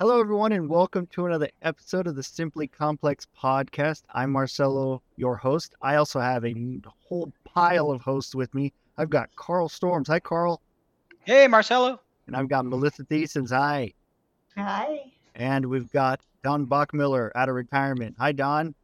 [0.00, 4.04] Hello, everyone, and welcome to another episode of the Simply Complex podcast.
[4.14, 5.74] I'm Marcelo, your host.
[5.82, 6.54] I also have a
[7.06, 8.72] whole pile of hosts with me.
[8.96, 10.08] I've got Carl Storms.
[10.08, 10.62] Hi, Carl.
[11.26, 12.00] Hey, Marcelo.
[12.26, 13.50] And I've got Melissa Thiesens.
[13.50, 13.92] Hi.
[14.56, 15.12] Hi.
[15.34, 18.16] And we've got Don Bokmiller out of retirement.
[18.18, 18.74] Hi, Don.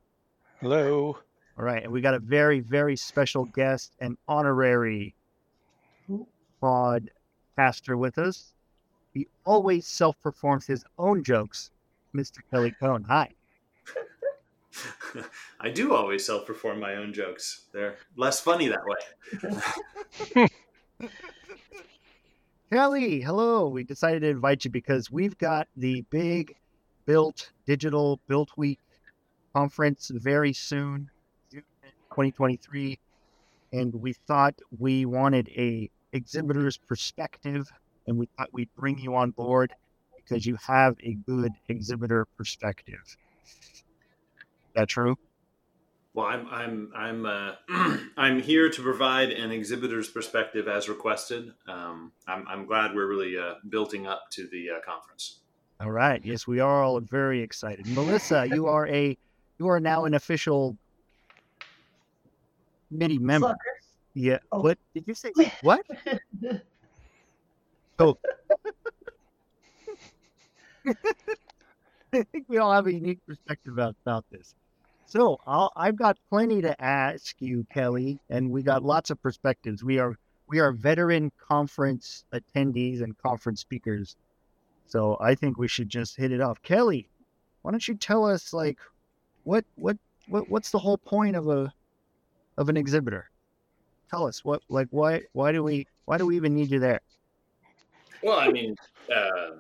[0.61, 1.17] Hello.
[1.57, 1.83] All right.
[1.83, 5.15] And we got a very, very special guest, an honorary
[6.63, 8.53] podcaster with us.
[9.17, 11.71] He always self performs his own jokes,
[12.15, 12.41] Mr.
[12.51, 13.03] Kelly Cone.
[13.05, 13.31] Hi.
[15.61, 17.63] I do always self perform my own jokes.
[17.73, 18.85] They're less funny that
[20.37, 20.49] way.
[22.71, 23.69] Kelly, hello.
[23.69, 26.55] We decided to invite you because we've got the big
[27.07, 28.81] BILT Digital Built Week
[29.55, 31.09] conference very soon,
[31.53, 32.99] 2023.
[33.73, 37.73] And we thought we wanted a exhibitor's perspective
[38.07, 39.73] and we thought we'd bring you on board
[40.17, 43.01] because you have a good exhibitor perspective.
[43.05, 43.85] Is
[44.75, 45.17] that true?
[46.15, 47.53] Well, I'm I'm I'm uh,
[48.17, 51.53] I'm here to provide an exhibitor's perspective as requested.
[51.69, 55.41] Um, I'm I'm glad we're really uh, building up to the uh, conference.
[55.79, 56.25] All right.
[56.25, 57.87] Yes, we are all very excited.
[57.89, 59.17] Melissa, you are a
[59.59, 60.79] you are now an official
[62.89, 63.49] committee member.
[63.49, 63.59] Sucker.
[64.15, 64.39] Yeah.
[64.51, 64.63] Oh.
[64.63, 65.33] What did you say?
[65.61, 65.85] What?
[67.99, 68.19] Oh.
[72.13, 74.55] I think we all have a unique perspective about, about this.
[75.07, 79.85] So I'll, I've got plenty to ask you, Kelly, and we got lots of perspectives.
[79.85, 80.17] We are
[80.49, 84.17] we are veteran conference attendees and conference speakers,
[84.87, 86.63] so I think we should just hit it off.
[86.63, 87.09] Kelly,
[87.63, 88.79] why don't you tell us like
[89.45, 89.97] what what
[90.29, 91.73] what what's the whole point of a
[92.57, 93.31] of an exhibitor?
[94.11, 97.01] Tell us what like why why do we why do we even need you there?
[98.23, 98.77] Well, I mean,
[99.15, 99.57] uh,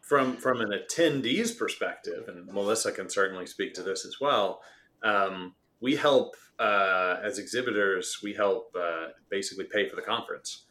[0.00, 4.60] from from an attendee's perspective, and Melissa can certainly speak to this as well.
[5.02, 8.18] Um, we help uh, as exhibitors.
[8.22, 10.64] We help uh, basically pay for the conference.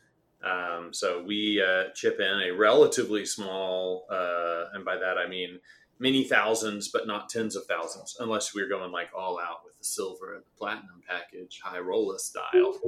[0.44, 5.60] Um, so we uh, chip in a relatively small, uh, and by that I mean
[6.00, 9.84] many thousands, but not tens of thousands, unless we're going like all out with the
[9.84, 12.80] silver and the platinum package, high roller style.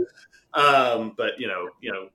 [0.55, 2.09] Um, but you know, you know,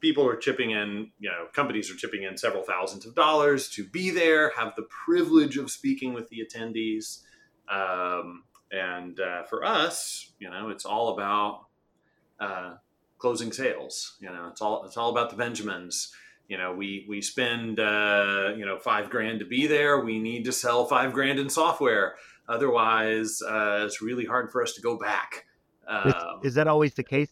[0.00, 3.84] people are chipping in, you know, companies are chipping in several thousands of dollars to
[3.84, 7.22] be there, have the privilege of speaking with the attendees.
[7.68, 11.66] Um, and uh, for us, you know, it's all about
[12.40, 12.74] uh,
[13.18, 14.16] closing sales.
[14.20, 16.12] You know, it's all it's all about the Benjamins.
[16.48, 20.00] You know, we we spend uh, you know five grand to be there.
[20.00, 22.16] We need to sell five grand in software.
[22.48, 25.46] Otherwise, uh, it's really hard for us to go back.
[25.88, 27.30] Um, is that always the case?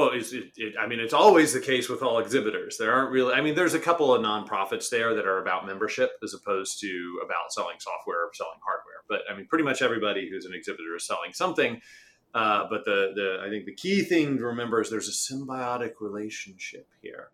[0.00, 2.78] Well, it, it, I mean, it's always the case with all exhibitors.
[2.78, 6.12] There aren't really, I mean, there's a couple of nonprofits there that are about membership
[6.22, 9.02] as opposed to about selling software or selling hardware.
[9.08, 11.82] But I mean, pretty much everybody who's an exhibitor is selling something.
[12.32, 15.94] Uh, but the, the, I think the key thing to remember is there's a symbiotic
[16.00, 17.28] relationship here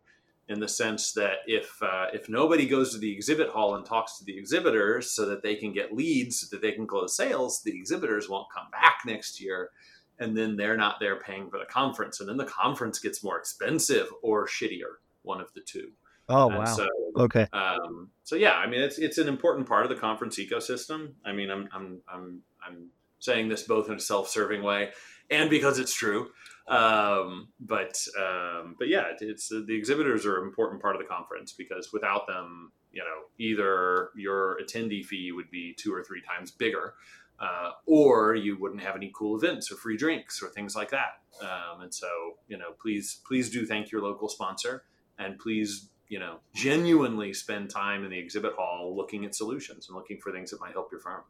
[0.49, 4.19] in the sense that if, uh, if nobody goes to the exhibit hall and talks
[4.19, 7.63] to the exhibitors so that they can get leads, so that they can close sales,
[7.63, 9.71] the exhibitors won't come back next year
[10.19, 13.39] and then they're not there paying for the conference and then the conference gets more
[13.39, 15.91] expensive or shittier one of the two
[16.29, 16.65] Oh And wow.
[16.65, 16.89] so
[17.19, 17.47] okay.
[17.53, 21.33] um, so yeah i mean it's it's an important part of the conference ecosystem i
[21.33, 22.89] mean i'm i'm i'm, I'm
[23.21, 24.91] saying this both in a self-serving way
[25.31, 26.29] and because it's true
[26.69, 31.07] um, but um, but yeah it, it's the exhibitors are an important part of the
[31.07, 36.23] conference because without them you know either your attendee fee would be two or three
[36.23, 36.95] times bigger
[37.39, 41.21] uh, or you wouldn't have any cool events or free drinks or things like that.
[41.41, 42.09] Um, and so,
[42.49, 44.85] you know, please, please do thank your local sponsor,
[45.19, 49.97] and please, you know, genuinely spend time in the exhibit hall looking at solutions and
[49.97, 51.23] looking for things that might help your farm.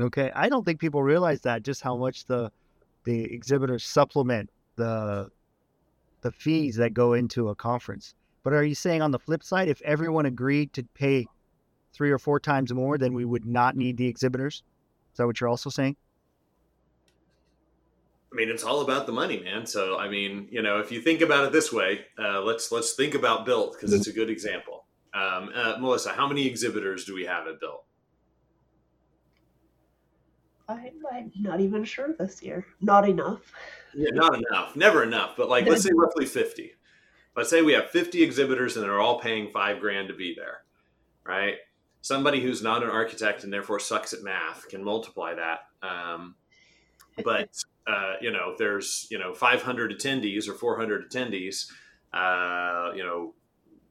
[0.00, 0.30] Okay.
[0.34, 2.50] I don't think people realize that just how much the
[3.04, 5.30] the exhibitors supplement the
[6.22, 8.14] the fees that go into a conference.
[8.42, 11.26] But are you saying on the flip side, if everyone agreed to pay
[11.92, 14.62] three or four times more, then we would not need the exhibitors?
[15.14, 15.94] Is that what you're also saying?
[18.32, 19.64] I mean, it's all about the money, man.
[19.64, 22.94] So, I mean, you know, if you think about it this way, uh, let's let's
[22.94, 24.86] think about BILT because it's a good example.
[25.14, 27.84] Um, uh, Melissa, how many exhibitors do we have at BILT?
[30.68, 32.66] I'm, I'm not even sure this year.
[32.80, 33.52] Not enough.
[33.94, 35.34] Yeah, not enough, never enough.
[35.36, 36.72] But like, let's say roughly fifty.
[37.36, 40.64] Let's say we have fifty exhibitors and they're all paying five grand to be there,
[41.24, 41.54] right?
[42.04, 45.60] Somebody who's not an architect and therefore sucks at math can multiply that.
[45.82, 46.34] Um,
[47.24, 47.48] but
[47.86, 51.64] uh, you know, there's you know 500 attendees or 400 attendees.
[52.12, 53.32] Uh, you know,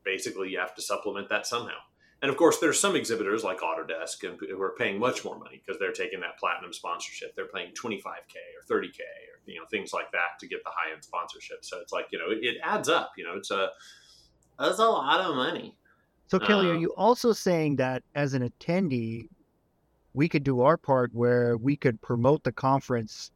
[0.06, 1.80] basically you have to supplement that somehow.
[2.22, 5.80] And of course, there's some exhibitors like Autodesk who are paying much more money because
[5.80, 7.36] they're taking that platinum sponsorship.
[7.36, 10.94] They're paying 25k or 30k or you know things like that to get the high
[10.94, 11.66] end sponsorship.
[11.66, 13.14] So it's like you know it, it adds up.
[13.18, 13.70] You know, it's a
[14.60, 15.76] that's a lot of money.
[16.28, 19.30] So Kelly, are Um, you also saying that as an attendee,
[20.14, 23.32] we could do our part where we could promote the conference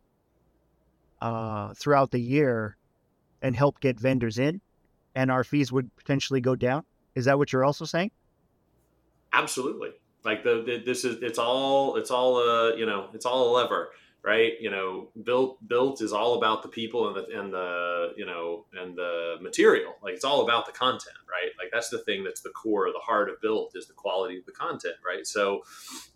[1.22, 2.78] uh, throughout the year
[3.42, 4.62] and help get vendors in,
[5.16, 6.84] and our fees would potentially go down?
[7.16, 8.12] Is that what you're also saying?
[9.34, 9.90] Absolutely.
[10.24, 13.52] Like the, the this is it's all it's all uh you know it's all a
[13.56, 13.92] lever,
[14.28, 14.54] right?
[14.60, 18.66] You know, BILT BILT is all about the people and the and the you know
[18.78, 19.94] and the material.
[20.04, 21.52] Like it's all about the content, right?
[21.58, 24.46] Like that's the thing that's the core, the heart of BILT is the quality of
[24.46, 25.26] the content, right?
[25.26, 25.62] So,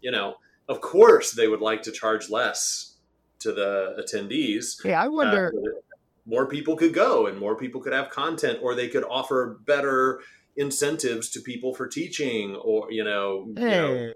[0.02, 0.36] you know,
[0.68, 2.98] of course they would like to charge less
[3.40, 4.84] to the attendees.
[4.84, 5.52] Hey, I uh, wonder.
[5.54, 5.81] that
[6.25, 10.19] more people could go and more people could have content, or they could offer better
[10.57, 14.12] incentives to people for teaching or you know, you know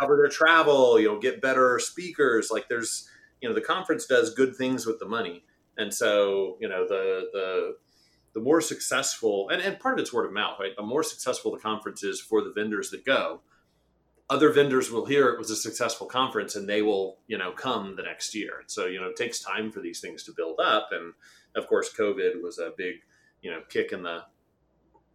[0.00, 3.10] cover their travel you know get better speakers like there's
[3.40, 5.44] you know the conference does good things with the money
[5.76, 7.76] and so you know the the
[8.34, 11.52] the more successful and, and part of it's word of mouth right the more successful
[11.52, 13.40] the conference is for the vendors that go
[14.28, 17.94] other vendors will hear it was a successful conference and they will you know come
[17.96, 20.88] the next year so you know it takes time for these things to build up
[20.92, 21.12] and
[21.54, 22.96] of course covid was a big
[23.42, 24.22] you know kick in the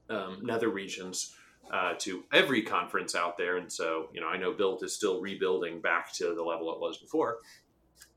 [0.09, 1.35] um, nether regions
[1.71, 3.57] uh, to every conference out there.
[3.57, 6.79] And so, you know, I know BILT is still rebuilding back to the level it
[6.79, 7.37] was before.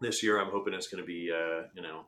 [0.01, 2.07] This year, I'm hoping it's going to be, uh, you know,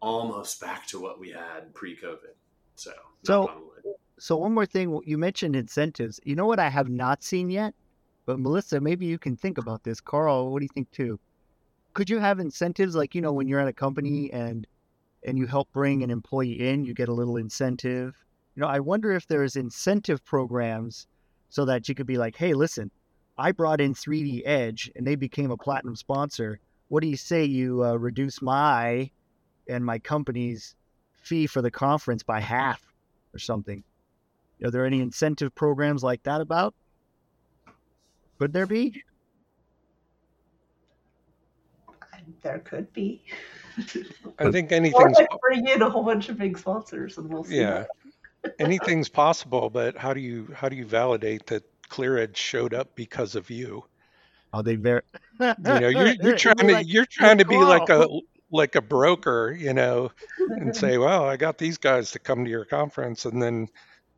[0.00, 2.34] almost back to what we had pre-COVID.
[2.76, 2.92] So,
[3.24, 3.94] So- knock on wood.
[4.18, 6.18] So one more thing, you mentioned incentives.
[6.24, 7.74] You know what I have not seen yet?
[8.24, 10.00] But Melissa, maybe you can think about this.
[10.00, 11.20] Carl, what do you think too?
[11.92, 14.66] Could you have incentives like you know when you're at a company and
[15.22, 18.14] and you help bring an employee in, you get a little incentive.
[18.54, 21.06] You know, I wonder if there's incentive programs
[21.48, 22.90] so that you could be like, hey, listen,
[23.36, 26.60] I brought in 3D Edge and they became a platinum sponsor.
[26.88, 29.10] What do you say you uh, reduce my
[29.68, 30.76] and my company's
[31.22, 32.80] fee for the conference by half
[33.34, 33.82] or something?
[34.64, 36.74] Are there any incentive programs like that about?
[38.38, 39.02] Could there be?
[42.42, 43.22] There could be.
[44.38, 47.44] I think Or anything's like bring in a whole bunch of big sponsors and we'll
[47.44, 47.60] see.
[47.60, 47.84] yeah,
[48.58, 53.34] anything's possible, but how do you how do you validate that ClearEdge showed up because
[53.36, 53.84] of you?
[54.52, 55.02] Are they very?
[55.64, 58.06] You know, you're you're trying to you're trying to be like a
[58.50, 60.10] like a broker, you know,
[60.56, 63.68] and say, well, I got these guys to come to your conference, and then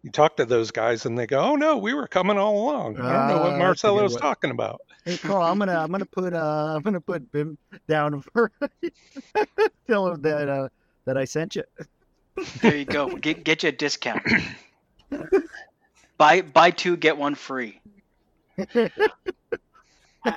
[0.03, 2.99] you talk to those guys, and they go, oh no, we were coming all along.
[3.01, 4.81] I don't know Ah, what that's a was talking about.
[5.05, 7.59] Hey Carl, I'm gonna I'm gonna put uh I'm gonna put Bim
[7.89, 8.51] down for
[9.89, 10.69] tell him that uh
[11.07, 11.65] that I sent you.
[12.63, 13.17] There you go.
[13.17, 14.23] Get get you a discount.
[16.19, 17.81] buy buy two get one free.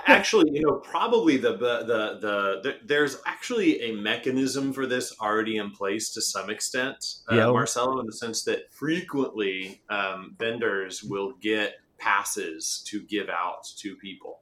[0.07, 5.13] Actually, you know, probably the, the the the the there's actually a mechanism for this
[5.19, 7.45] already in place to some extent, uh, Yeah.
[7.47, 13.95] Marcelo, in the sense that frequently um, vendors will get passes to give out to
[13.95, 14.39] people,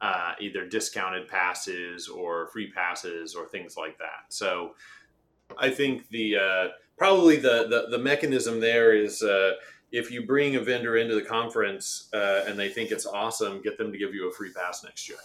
[0.00, 4.26] uh, either discounted passes or free passes or things like that.
[4.30, 4.74] So,
[5.58, 9.22] I think the uh, probably the, the the mechanism there is.
[9.92, 13.78] If you bring a vendor into the conference uh, and they think it's awesome, get
[13.78, 15.18] them to give you a free pass next year.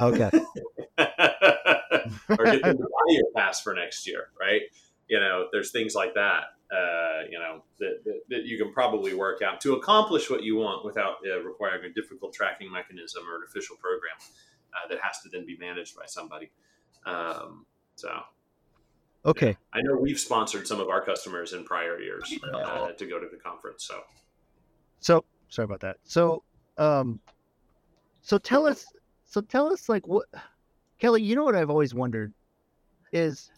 [0.00, 0.30] Okay.
[0.98, 4.62] or get them to buy your pass for next year, right?
[5.08, 9.14] You know, there's things like that, uh, you know, that, that, that you can probably
[9.14, 13.36] work out to accomplish what you want without uh, requiring a difficult tracking mechanism or
[13.36, 14.16] an official program
[14.74, 16.50] uh, that has to then be managed by somebody.
[17.04, 18.10] Um, so
[19.24, 19.56] Okay.
[19.72, 23.28] I know we've sponsored some of our customers in prior years uh, to go to
[23.30, 23.84] the conference.
[23.84, 24.02] So
[25.00, 25.98] So sorry about that.
[26.04, 26.42] So
[26.78, 27.20] um
[28.22, 28.86] so tell us
[29.24, 30.26] so tell us like what
[30.98, 32.32] Kelly, you know what I've always wondered
[33.12, 33.50] is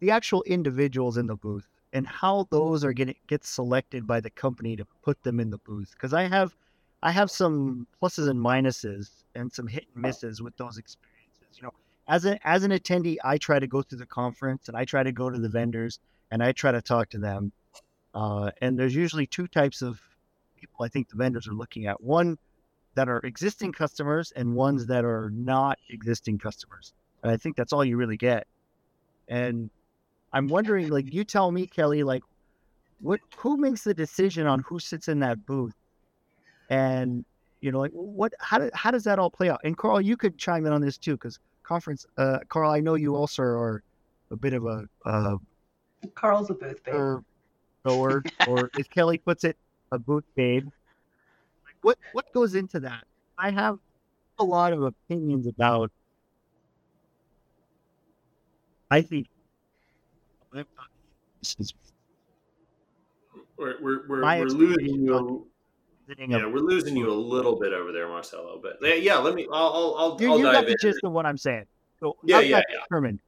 [0.00, 4.30] the actual individuals in the booth and how those are getting get selected by the
[4.30, 5.90] company to put them in the booth.
[5.92, 6.54] Because I have
[7.02, 11.56] I have some pluses and minuses and some hit and misses with those experiences.
[11.56, 11.72] You know,
[12.08, 15.02] as an as an attendee, I try to go through the conference and I try
[15.02, 17.52] to go to the vendors and I try to talk to them.
[18.14, 20.00] Uh, and there's usually two types of
[20.56, 22.02] people I think the vendors are looking at.
[22.02, 22.38] One
[22.94, 26.92] that are existing customers and ones that are not existing customers.
[27.22, 28.46] And I think that's all you really get.
[29.28, 29.70] And
[30.32, 32.22] I'm wondering, like, you tell me, Kelly, like,
[33.00, 35.74] what who makes the decision on who sits in that booth?
[36.70, 37.24] And
[37.60, 39.60] you know, like, what how do, how does that all play out?
[39.64, 42.94] And Carl, you could chime in on this too, because conference, uh, Carl, I know
[42.94, 43.82] you also are
[44.30, 45.36] a bit of a uh,
[46.14, 46.94] Carl's a booth babe.
[46.94, 47.24] or
[47.84, 49.56] or or as Kelly puts it,
[49.90, 50.64] a booth babe.
[51.64, 53.04] Like what what goes into that?
[53.38, 53.78] I have
[54.38, 55.90] a lot of opinions about.
[58.90, 59.28] I think
[60.52, 60.64] we're
[63.56, 65.46] we're, we're, we're losing you.
[66.18, 68.60] Yeah, we're losing you a little bit over there, Marcelo.
[68.62, 69.46] But yeah, let me.
[69.52, 71.64] I'll I'll I'll, you, I'll you got the gist of what I'm saying.
[72.00, 72.80] So yeah, yeah, yeah.
[72.82, 73.20] Determined?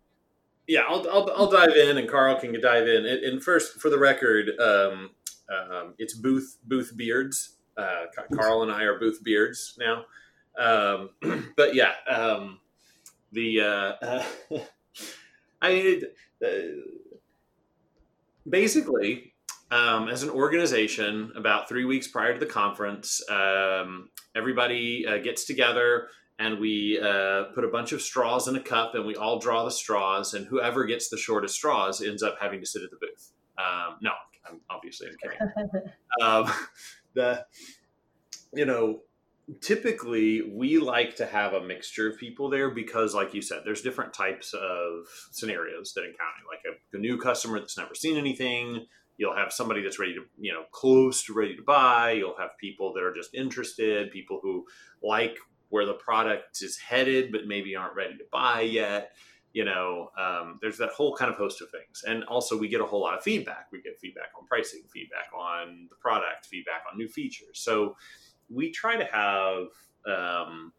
[0.66, 3.06] Yeah, I'll, I'll I'll dive in, and Carl can dive in.
[3.06, 5.10] And, and first, for the record, um,
[5.48, 7.56] um, it's Booth Booth Beards.
[7.76, 10.04] Uh, Carl and I are Booth Beards now.
[10.58, 11.10] Um,
[11.56, 12.60] but yeah, um,
[13.32, 14.24] the uh, uh,
[15.62, 16.02] I
[16.44, 16.48] uh,
[18.48, 19.33] basically
[19.70, 25.44] um, as an organization, about three weeks prior to the conference, um, everybody uh, gets
[25.44, 29.38] together and we uh, put a bunch of straws in a cup and we all
[29.38, 32.90] draw the straws, and whoever gets the shortest straws ends up having to sit at
[32.90, 33.32] the booth.
[33.56, 34.10] Um, no,
[34.48, 35.92] I'm obviously I'm kidding.
[36.22, 36.52] um,
[37.14, 37.46] the
[38.52, 39.00] you know
[39.60, 43.82] typically we like to have a mixture of people there because like you said there's
[43.82, 48.86] different types of scenarios that encounter like a, a new customer that's never seen anything
[49.16, 52.12] you'll have somebody that's ready to you know close to ready to buy.
[52.12, 54.64] You'll have people that are just interested people who
[55.02, 55.36] like
[55.68, 59.12] where the product is headed but maybe aren't ready to buy yet
[59.54, 62.02] you know um, there's that whole kind of host of things.
[62.06, 63.68] And also we get a whole lot of feedback.
[63.72, 67.60] We get feedback on pricing feedback on the product feedback on new features.
[67.60, 67.96] So
[68.50, 69.66] we try to have
[70.06, 70.72] um,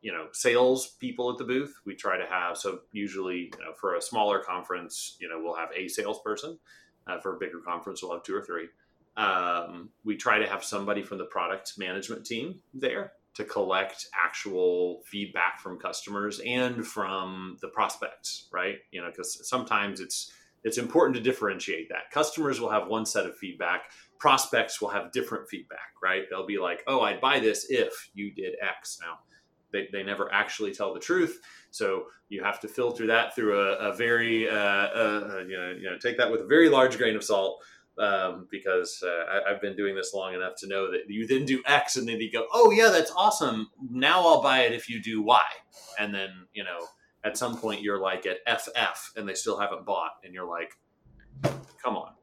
[0.00, 1.74] you know sales people at the booth.
[1.84, 5.56] We try to have so usually you know for a smaller conference you know we'll
[5.56, 6.58] have a salesperson
[7.06, 8.68] uh, for a bigger conference, we'll have two or three.
[9.16, 15.02] Um, we try to have somebody from the product management team there to collect actual
[15.04, 18.76] feedback from customers and from the prospects, right?
[18.90, 20.32] You know, because sometimes it's
[20.62, 22.10] it's important to differentiate that.
[22.10, 26.24] Customers will have one set of feedback, prospects will have different feedback, right?
[26.30, 29.18] They'll be like, "Oh, I'd buy this if you did X." Now,
[29.74, 31.40] they, they never actually tell the truth.
[31.70, 35.90] So you have to filter that through a, a very, uh, uh, you, know, you
[35.90, 37.62] know, take that with a very large grain of salt.
[37.96, 41.44] Um, because uh, I, have been doing this long enough to know that you then
[41.44, 43.68] do X and then you go, oh yeah, that's awesome.
[43.88, 45.40] Now I'll buy it if you do Y.
[46.00, 46.80] And then, you know,
[47.22, 50.72] at some point you're like at FF and they still haven't bought and you're like,
[51.84, 52.14] come on.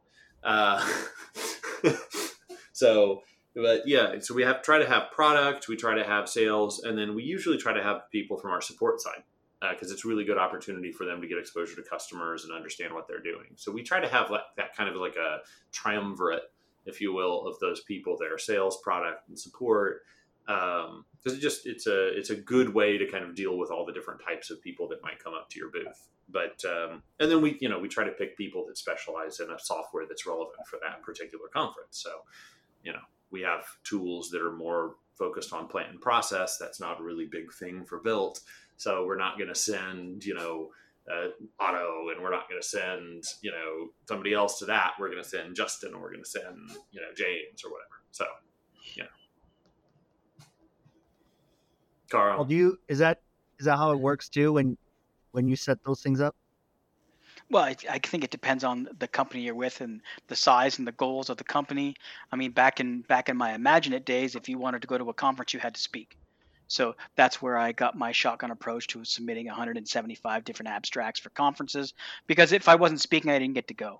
[0.44, 0.86] Uh,
[2.74, 3.22] so
[3.56, 6.98] but yeah, so we have try to have product, we try to have sales, and
[6.98, 9.24] then we usually try to have people from our support side
[9.72, 12.94] because uh, it's really good opportunity for them to get exposure to customers and understand
[12.94, 13.48] what they're doing.
[13.58, 15.40] So we try to have like, that kind of like a
[15.72, 16.52] triumvirate,
[16.86, 20.02] if you will, of those people there: sales, product, and support.
[20.48, 23.70] Because um, it just it's a it's a good way to kind of deal with
[23.70, 26.10] all the different types of people that might come up to your booth.
[26.30, 29.52] But um, and then we you know we try to pick people that specialize in
[29.52, 32.00] a software that's relevant for that particular conference.
[32.02, 32.22] So
[32.84, 33.02] you know
[33.32, 36.58] we have tools that are more focused on plant and process.
[36.58, 38.42] That's not a really big thing for BILT.
[38.78, 40.70] So we're not going to send, you know,
[41.12, 44.94] uh, and we're not going to send, you know, somebody else to that.
[45.00, 48.02] We're going to send Justin, or we're going to send, you know, James or whatever.
[48.12, 48.26] So,
[48.96, 49.06] yeah.
[52.10, 53.22] Carl, well, do you is that
[53.58, 54.78] is that how it works too when
[55.32, 56.36] when you set those things up?
[57.52, 60.88] Well, I, I, think it depends on the company you're with and the size and
[60.88, 61.96] the goals of the company.
[62.32, 65.10] I mean, back in back in my Imagineit days, if you wanted to go to
[65.10, 66.18] a conference, you had to speak.
[66.70, 71.94] So that's where I got my shotgun approach to submitting 175 different abstracts for conferences.
[72.26, 74.00] Because if I wasn't speaking, I didn't get to go.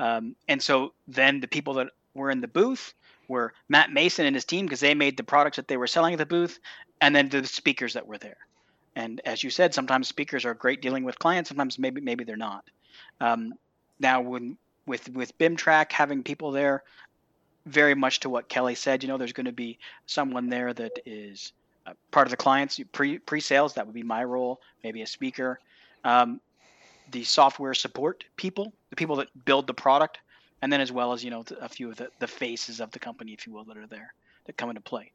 [0.00, 2.94] Um, and so then the people that were in the booth
[3.28, 6.14] were Matt Mason and his team because they made the products that they were selling
[6.14, 6.58] at the booth,
[7.00, 8.38] and then the speakers that were there.
[8.96, 11.48] And as you said, sometimes speakers are great dealing with clients.
[11.48, 12.64] Sometimes maybe maybe they're not.
[13.20, 13.54] Um,
[14.00, 16.82] now, when with with BIMTrack having people there,
[17.66, 20.98] very much to what Kelly said, you know, there's going to be someone there that
[21.06, 21.52] is
[22.10, 23.74] part of the clients pre pre sales.
[23.74, 25.60] That would be my role, maybe a speaker.
[26.04, 26.40] Um,
[27.10, 30.18] the software support people, the people that build the product,
[30.60, 32.98] and then as well as you know a few of the, the faces of the
[32.98, 34.12] company, if you will, that are there
[34.46, 35.12] that come into play.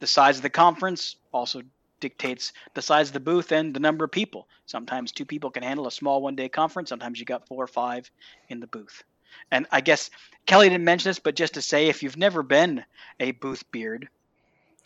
[0.00, 1.62] The size of the conference also
[2.04, 4.46] dictates the size of the booth and the number of people.
[4.66, 6.90] Sometimes two people can handle a small one day conference.
[6.90, 8.10] Sometimes you got four or five
[8.50, 9.02] in the booth.
[9.50, 10.10] And I guess
[10.44, 12.84] Kelly didn't mention this, but just to say, if you've never been
[13.20, 14.06] a booth beard,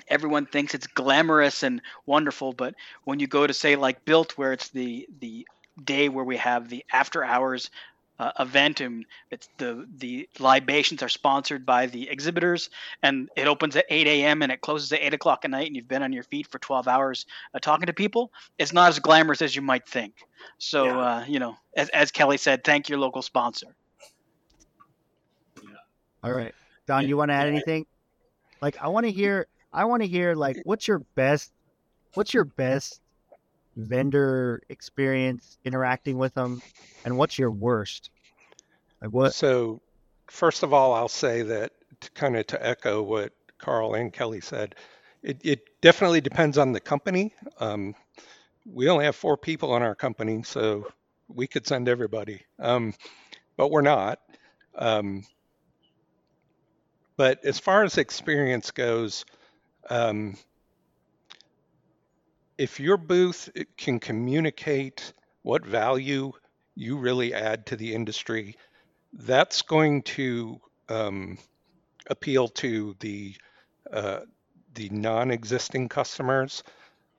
[0.07, 2.53] everyone thinks it's glamorous and wonderful.
[2.53, 5.45] But when you go to say like BILT, where it's the the
[5.85, 7.71] day where we have the after hours
[8.19, 12.71] uh, event, and it's the the libations are sponsored by the exhibitors,
[13.03, 14.43] and it opens at 8 a.m.
[14.43, 16.59] and it closes at 8 o'clock at night, and you've been on your feet for
[16.59, 18.33] 12 hours uh, talking to people.
[18.59, 20.15] It's not as glamorous as you might think.
[20.59, 20.99] So yeah.
[20.99, 23.69] uh, you know, as, as Kelly said, thank your local sponsor.
[25.63, 25.71] Yeah.
[26.25, 26.55] All right.
[26.87, 27.87] Don, you want to add anything?
[28.61, 29.47] Like, I want to hear.
[29.73, 31.53] I want to hear like, what's your best?
[32.15, 33.01] What's your best
[33.79, 36.61] vendor experience interacting with them,
[37.05, 38.11] and what's your worst?
[39.01, 39.35] Like what?
[39.35, 39.81] So,
[40.27, 44.41] first of all, I'll say that to kind of to echo what Carl and Kelly
[44.41, 44.75] said,
[45.23, 47.33] it, it definitely depends on the company.
[47.59, 47.95] Um,
[48.67, 50.87] we only have four people in our company, so
[51.29, 52.95] we could send everybody, um,
[53.57, 54.19] but we're not.
[54.75, 55.25] Um,
[57.17, 59.25] but as far as experience goes,
[59.91, 60.37] um,
[62.59, 65.13] if your booth can communicate
[65.43, 66.33] what value
[66.75, 68.57] you really add to the industry,
[69.13, 71.39] that's going to um,
[72.09, 73.35] appeal to the
[73.93, 74.21] uh,
[74.75, 76.63] the non-existing customers.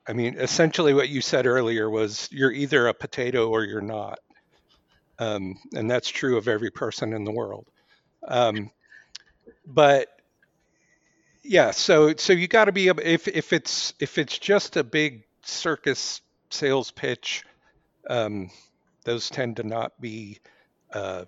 [0.06, 4.18] I mean, essentially, what you said earlier was you're either a potato or you're not,
[5.18, 7.66] um, and that's true of every person in the world.
[8.26, 8.70] Um,
[9.66, 10.08] but
[11.42, 15.24] yeah, so so you got to be if if it's if it's just a big
[15.42, 16.20] circus
[16.50, 17.44] sales pitch,
[18.08, 18.50] um,
[19.04, 20.38] those tend to not be
[20.92, 21.24] uh,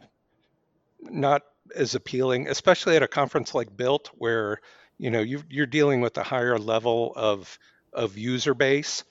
[1.01, 1.43] not
[1.75, 4.61] as appealing, especially at a conference like BILT, where
[4.99, 7.59] you know you, you're dealing with a higher level of
[7.93, 9.05] of user base,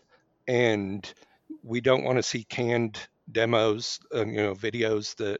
[0.48, 1.12] and
[1.63, 3.00] we don't want to see canned
[3.31, 5.39] demos, uh, you know, videos that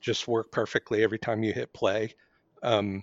[0.00, 2.14] just work perfectly every time you hit play.
[2.62, 3.02] Um,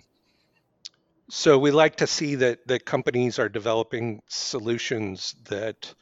[1.28, 5.92] so we like to see that that companies are developing solutions that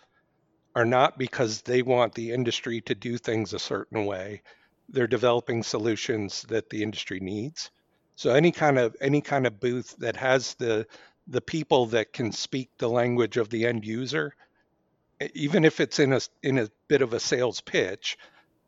[0.75, 4.43] are not because they want the industry to do things a certain way
[4.89, 7.71] they're developing solutions that the industry needs.
[8.17, 10.87] So any kind of any kind of booth that has the
[11.27, 14.35] the people that can speak the language of the end user,
[15.35, 18.19] even if it's in a in a bit of a sales pitch,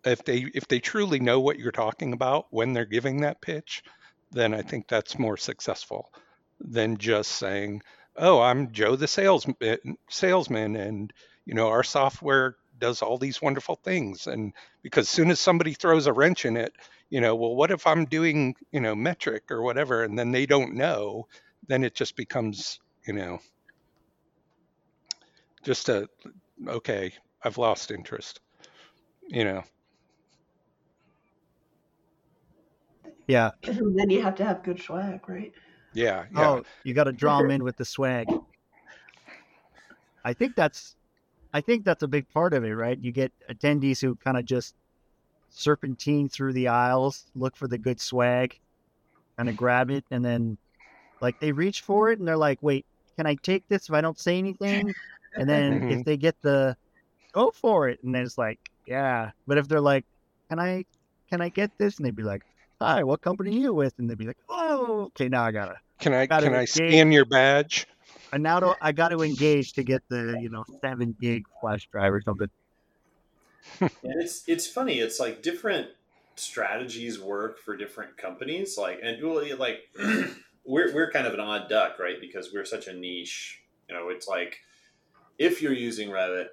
[0.04, 3.84] if they if they truly know what you're talking about when they're giving that pitch,
[4.32, 6.12] then I think that's more successful
[6.60, 7.82] than just saying,
[8.16, 9.76] "Oh, I'm Joe the sales eh,
[10.10, 11.12] salesman, and
[11.44, 14.26] you know our software does all these wonderful things.
[14.26, 16.72] And because soon as somebody throws a wrench in it
[17.08, 20.44] you know well what if i'm doing you know metric or whatever and then they
[20.44, 21.24] don't know
[21.68, 23.38] then it just becomes you know
[25.62, 26.08] just a
[26.66, 27.12] okay
[27.44, 28.40] i've lost interest
[29.28, 29.62] you know.
[33.26, 33.50] Yeah.
[33.62, 35.52] Then you have to have good swag right
[35.96, 36.50] yeah, yeah.
[36.50, 38.28] oh you got to draw them in with the swag
[40.24, 40.96] i think that's
[41.56, 42.98] I think that's a big part of it, right?
[43.00, 44.74] You get attendees who kind of just
[45.48, 48.58] serpentine through the aisles, look for the good swag,
[49.38, 50.58] kind of grab it, and then
[51.22, 52.84] like they reach for it and they're like, wait,
[53.16, 54.94] can I take this if I don't say anything?
[55.34, 56.02] And then if mm-hmm.
[56.02, 56.76] they get the
[57.32, 59.30] go for it, and then it's like, yeah.
[59.46, 60.04] But if they're like,
[60.50, 60.84] can I
[61.30, 61.96] can I get this?
[61.96, 62.42] And they'd be like,
[62.82, 63.94] hi, what company are you with?
[63.98, 65.78] And they'd be like, oh, okay, now I gotta.
[66.00, 67.86] Can I gotta can I scan your badge?
[68.32, 71.88] And now to, I got to engage to get the you know seven gig flash
[71.90, 72.50] drive or something.
[73.80, 74.98] and it's it's funny.
[74.98, 75.88] It's like different
[76.36, 78.76] strategies work for different companies.
[78.76, 79.20] Like and
[79.58, 79.80] like
[80.64, 82.20] we're we're kind of an odd duck, right?
[82.20, 83.62] Because we're such a niche.
[83.88, 84.58] You know, it's like
[85.38, 86.48] if you're using Revit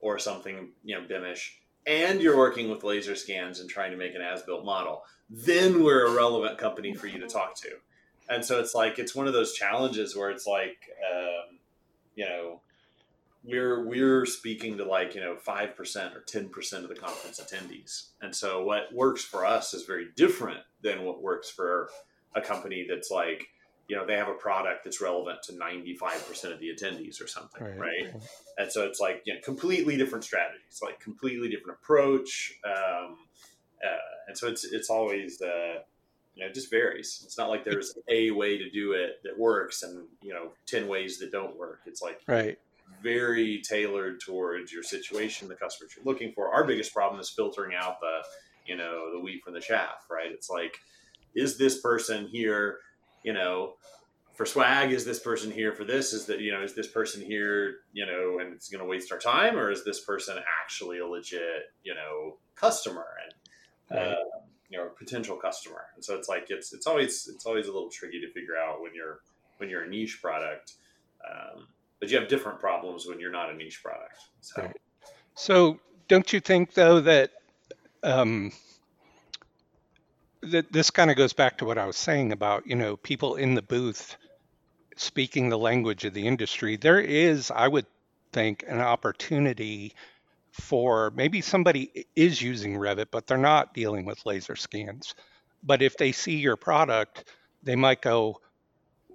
[0.00, 1.50] or something, you know, BIMish,
[1.86, 6.06] and you're working with laser scans and trying to make an as-built model, then we're
[6.06, 7.68] a relevant company for you to talk to
[8.28, 11.58] and so it's like it's one of those challenges where it's like um,
[12.14, 12.60] you know
[13.44, 17.40] we're we're speaking to like you know five percent or ten percent of the conference
[17.40, 21.90] attendees, and so what works for us is very different than what works for
[22.34, 23.48] a company that's like
[23.88, 27.64] you know they have a product that's relevant to 95% of the attendees or something
[27.64, 28.14] right, right?
[28.58, 33.16] and so it's like you know completely different strategies like completely different approach um,
[33.82, 33.96] uh,
[34.28, 35.76] and so it's it's always uh,
[36.38, 37.20] you know, it just varies.
[37.24, 40.86] It's not like there's a way to do it that works and, you know, 10
[40.86, 41.80] ways that don't work.
[41.84, 42.56] It's like right.
[43.02, 46.54] very tailored towards your situation, the customers you're looking for.
[46.54, 48.20] Our biggest problem is filtering out the,
[48.66, 50.30] you know, the wheat from the chaff, right?
[50.30, 50.78] It's like,
[51.34, 52.78] is this person here,
[53.24, 53.74] you know,
[54.34, 54.92] for swag?
[54.92, 56.12] Is this person here for this?
[56.12, 59.10] Is that, you know, is this person here, you know, and it's going to waste
[59.10, 59.56] our time?
[59.56, 63.06] Or is this person actually a legit, you know, customer?
[63.90, 64.14] And, uh,
[64.68, 67.88] you know potential customer and so it's like it's it's always it's always a little
[67.88, 69.20] tricky to figure out when you're
[69.58, 70.72] when you're a niche product
[71.28, 71.66] um,
[72.00, 74.76] but you have different problems when you're not a niche product so right.
[75.34, 77.30] so don't you think though that
[78.02, 78.52] um,
[80.42, 83.36] that this kind of goes back to what I was saying about you know people
[83.36, 84.16] in the booth
[84.96, 87.86] speaking the language of the industry there is I would
[88.32, 89.94] think an opportunity
[90.52, 95.14] for maybe somebody is using Revit, but they're not dealing with laser scans.
[95.62, 97.24] But if they see your product,
[97.62, 98.40] they might go,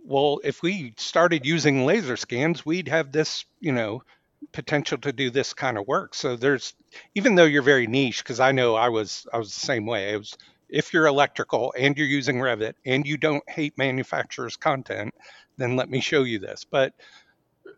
[0.06, 4.04] well, if we started using laser scans, we'd have this, you know,
[4.52, 6.14] potential to do this kind of work.
[6.14, 6.74] So there's,
[7.16, 10.14] even though you're very niche, because I know I was, I was the same way.
[10.14, 15.14] It was, if you're electrical and you're using Revit and you don't hate manufacturers' content,
[15.58, 16.66] then let me show you this.
[16.70, 16.94] But,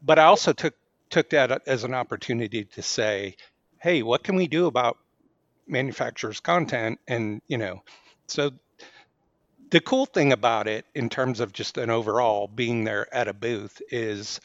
[0.01, 0.73] but I also took
[1.09, 3.35] took that as an opportunity to say,
[3.79, 4.97] hey, what can we do about
[5.67, 6.99] manufacturers' content?
[7.07, 7.83] And you know,
[8.27, 8.51] so
[9.69, 13.33] the cool thing about it in terms of just an overall being there at a
[13.33, 14.39] booth is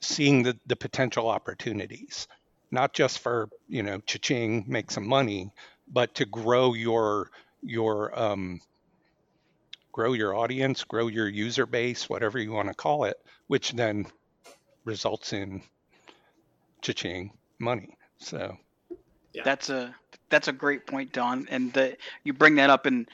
[0.00, 2.28] seeing the, the potential opportunities
[2.74, 5.50] not just for you know cha-ching make some money
[5.88, 7.30] but to grow your
[7.62, 8.60] your um,
[9.92, 14.04] grow your audience grow your user base whatever you want to call it which then
[14.84, 15.62] results in
[16.82, 18.56] cha-ching money so
[19.32, 19.42] yeah.
[19.44, 19.94] that's a
[20.28, 23.08] that's a great point don and the, you bring that up and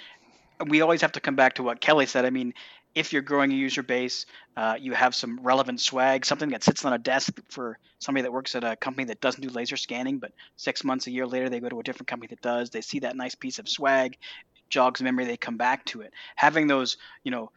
[0.67, 2.25] we always have to come back to what Kelly said.
[2.25, 2.55] I mean,
[2.95, 6.85] if you're growing a user base, uh, you have some relevant swag, something that sits
[6.85, 10.19] on a desk for somebody that works at a company that doesn't do laser scanning,
[10.19, 12.71] but six months, a year later, they go to a different company that does.
[12.71, 14.17] They see that nice piece of swag,
[14.69, 16.13] jogs memory, they come back to it.
[16.35, 17.51] Having those, you know,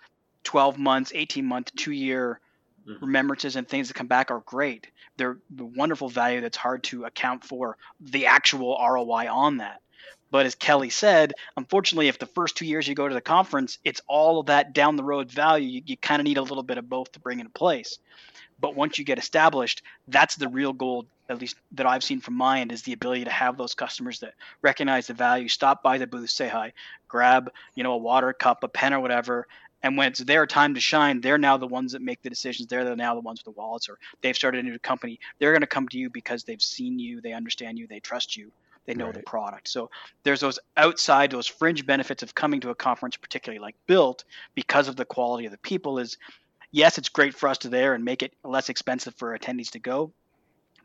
[0.43, 2.39] 12 months, 18 month, two year
[2.87, 3.03] mm-hmm.
[3.03, 4.87] remembrances and things that come back are great.
[5.17, 9.81] They're the wonderful value that's hard to account for the actual ROI on that.
[10.31, 13.77] But as Kelly said, unfortunately, if the first two years you go to the conference,
[13.85, 15.67] it's all that down the road value.
[15.67, 17.99] You, you kind of need a little bit of both to bring into place.
[18.59, 22.33] But once you get established, that's the real goal, at least that I've seen from
[22.33, 25.99] my end, is the ability to have those customers that recognize the value, stop by
[25.99, 26.73] the booth, say hi,
[27.07, 29.47] grab, you know, a water cup, a pen or whatever.
[29.83, 32.67] And when it's their time to shine, they're now the ones that make the decisions.
[32.67, 35.19] They're now the ones with the wallets, or they've started a new company.
[35.39, 38.37] They're going to come to you because they've seen you, they understand you, they trust
[38.37, 38.51] you
[38.85, 39.13] they know right.
[39.13, 39.67] the product.
[39.67, 39.89] So
[40.23, 44.23] there's those outside, those fringe benefits of coming to a conference, particularly like BILT,
[44.55, 45.99] because of the quality of the people.
[45.99, 46.17] Is
[46.71, 49.79] yes, it's great for us to there and make it less expensive for attendees to
[49.79, 50.11] go.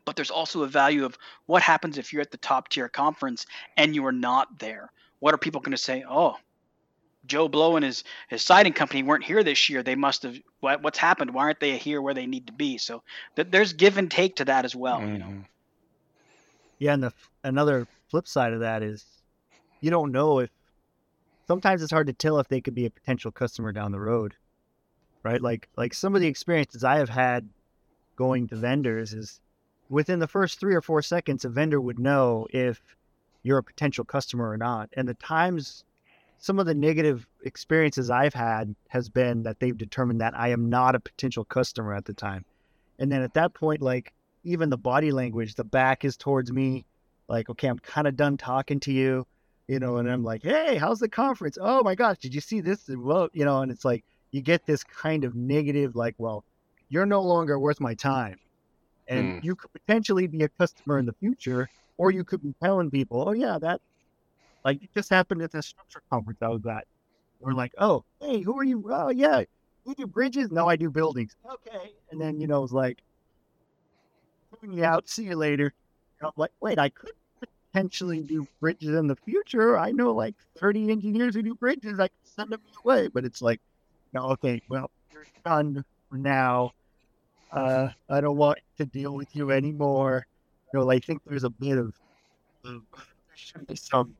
[0.05, 3.45] But there's also a value of what happens if you're at the top tier conference
[3.77, 4.91] and you are not there.
[5.19, 6.03] What are people going to say?
[6.09, 6.37] Oh,
[7.29, 9.83] Joe Blow and his his siding company weren't here this year.
[9.83, 11.33] They must have what, what's happened?
[11.33, 12.77] Why aren't they here where they need to be?
[12.77, 13.03] So
[13.35, 14.99] th- there's give and take to that as well.
[14.99, 15.13] Mm-hmm.
[15.13, 15.25] You know.
[15.25, 15.41] Mm-hmm.
[16.79, 17.13] Yeah, and the
[17.43, 19.05] another flip side of that is
[19.79, 20.49] you don't know if
[21.47, 24.35] sometimes it's hard to tell if they could be a potential customer down the road.
[25.23, 25.41] Right?
[25.41, 27.47] Like like some of the experiences I have had
[28.15, 29.39] going to vendors is
[29.89, 32.95] within the first 3 or 4 seconds a vendor would know if
[33.43, 34.89] you're a potential customer or not.
[34.93, 35.83] And the times
[36.39, 40.69] some of the negative experiences I've had has been that they've determined that I am
[40.69, 42.45] not a potential customer at the time.
[42.97, 46.85] And then at that point like even the body language, the back is towards me,
[47.27, 49.27] like, okay, I'm kind of done talking to you,
[49.67, 51.57] you know, and I'm like, hey, how's the conference?
[51.61, 52.89] Oh my gosh, did you see this?
[52.89, 56.43] Well, you know, and it's like you get this kind of negative, like, well,
[56.87, 58.39] you're no longer worth my time.
[59.07, 59.43] And mm.
[59.43, 63.25] you could potentially be a customer in the future, or you could be telling people,
[63.27, 63.81] oh yeah, that
[64.65, 66.85] like it just happened at the structure conference I was at.
[67.39, 68.83] We're like, oh, hey, who are you?
[68.91, 69.43] Oh yeah,
[69.85, 70.51] you do bridges?
[70.51, 71.35] No, I do buildings.
[71.49, 71.93] Okay.
[72.11, 73.01] And then, you know, it was like,
[74.61, 75.07] me out.
[75.07, 75.73] See you later.
[76.19, 79.77] And I'm like, wait, I could potentially do bridges in the future.
[79.77, 81.99] I know like 30 engineers who do bridges.
[81.99, 83.07] I can send them away.
[83.07, 83.61] But it's like,
[84.13, 86.73] no, okay, well, you're done for now.
[87.51, 90.27] Uh, I don't want to deal with you anymore.
[90.73, 91.93] You know, I think there's a bit of,
[92.65, 94.13] of there should be some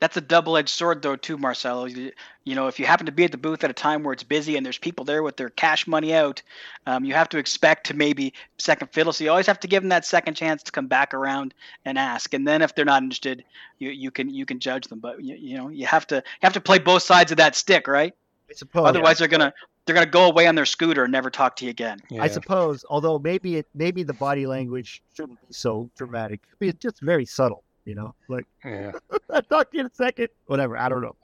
[0.00, 1.84] that's a double-edged sword though too marcelo.
[1.84, 2.10] You,
[2.44, 4.22] you, know if you happen to be at the booth at a time where it's
[4.22, 6.42] busy and there's people there with their cash money out
[6.86, 9.12] um, you have to expect to maybe second fiddle.
[9.12, 11.98] So you always have to give them that second chance to come back around and
[11.98, 12.32] ask.
[12.34, 13.44] And then if they're not interested
[13.78, 14.98] you, you can you can judge them.
[14.98, 17.54] But you, you know you have to you have to play both sides of that
[17.54, 18.14] stick right?
[18.48, 19.26] I suppose, otherwise yeah.
[19.26, 22.00] they're gonna they're gonna go away on their scooter and never talk to you again.
[22.10, 22.22] Yeah.
[22.22, 26.40] i suppose although maybe it maybe the body language shouldn't be so dramatic.
[26.60, 28.92] It's just very subtle you know, like yeah.
[29.30, 30.28] I'll talk to you in a second.
[30.46, 30.76] Whatever.
[30.76, 31.16] I don't know.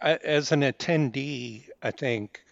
[0.00, 2.42] As an attendee, I think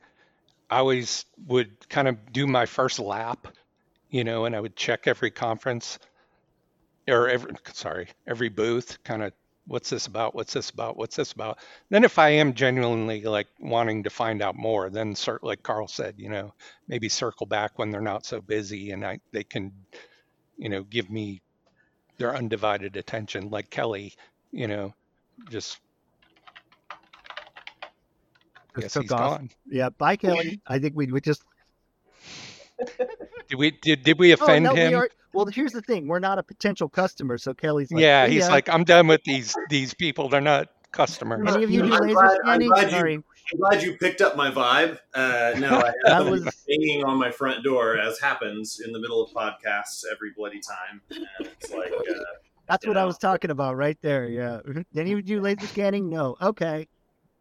[0.70, 3.48] I always would kind of do my first lap,
[4.10, 5.98] you know, and I would check every conference
[7.08, 9.32] or every sorry, every booth, kind of
[9.66, 10.34] what's this about?
[10.34, 10.96] What's this about?
[10.96, 11.58] What's this about?
[11.90, 15.88] Then if I am genuinely like wanting to find out more, then cert, like Carl
[15.88, 16.54] said, you know,
[16.88, 19.72] maybe circle back when they're not so busy and I they can,
[20.56, 21.42] you know, give me
[22.18, 24.14] their undivided attention, like Kelly,
[24.52, 24.94] you know,
[25.50, 25.79] just.
[28.76, 29.38] I guess he's off.
[29.38, 29.50] gone.
[29.70, 30.61] Yeah, bye, Kelly.
[30.66, 31.42] I think we would just.
[33.48, 34.88] did we did, did we oh, offend oh, no, him?
[34.90, 38.26] We are, well, here's the thing: we're not a potential customer, so Kelly's like, yeah,
[38.26, 38.48] he's yeah.
[38.48, 40.29] like, I'm done with these these people.
[40.29, 41.55] They're not customers.
[41.55, 42.72] Any of you do laser scanning?
[42.90, 43.22] Sorry.
[43.52, 44.98] I'm glad you picked up my vibe.
[45.14, 46.44] Uh, no, I have was...
[46.68, 51.00] hanging on my front door, as happens in the middle of podcasts every bloody time.
[51.11, 52.14] And it's like, uh,
[52.68, 53.02] that's what know.
[53.02, 54.26] I was talking about right there.
[54.26, 54.61] Yeah.
[54.92, 56.09] Did you do laser scanning?
[56.09, 56.37] No.
[56.42, 56.88] Okay.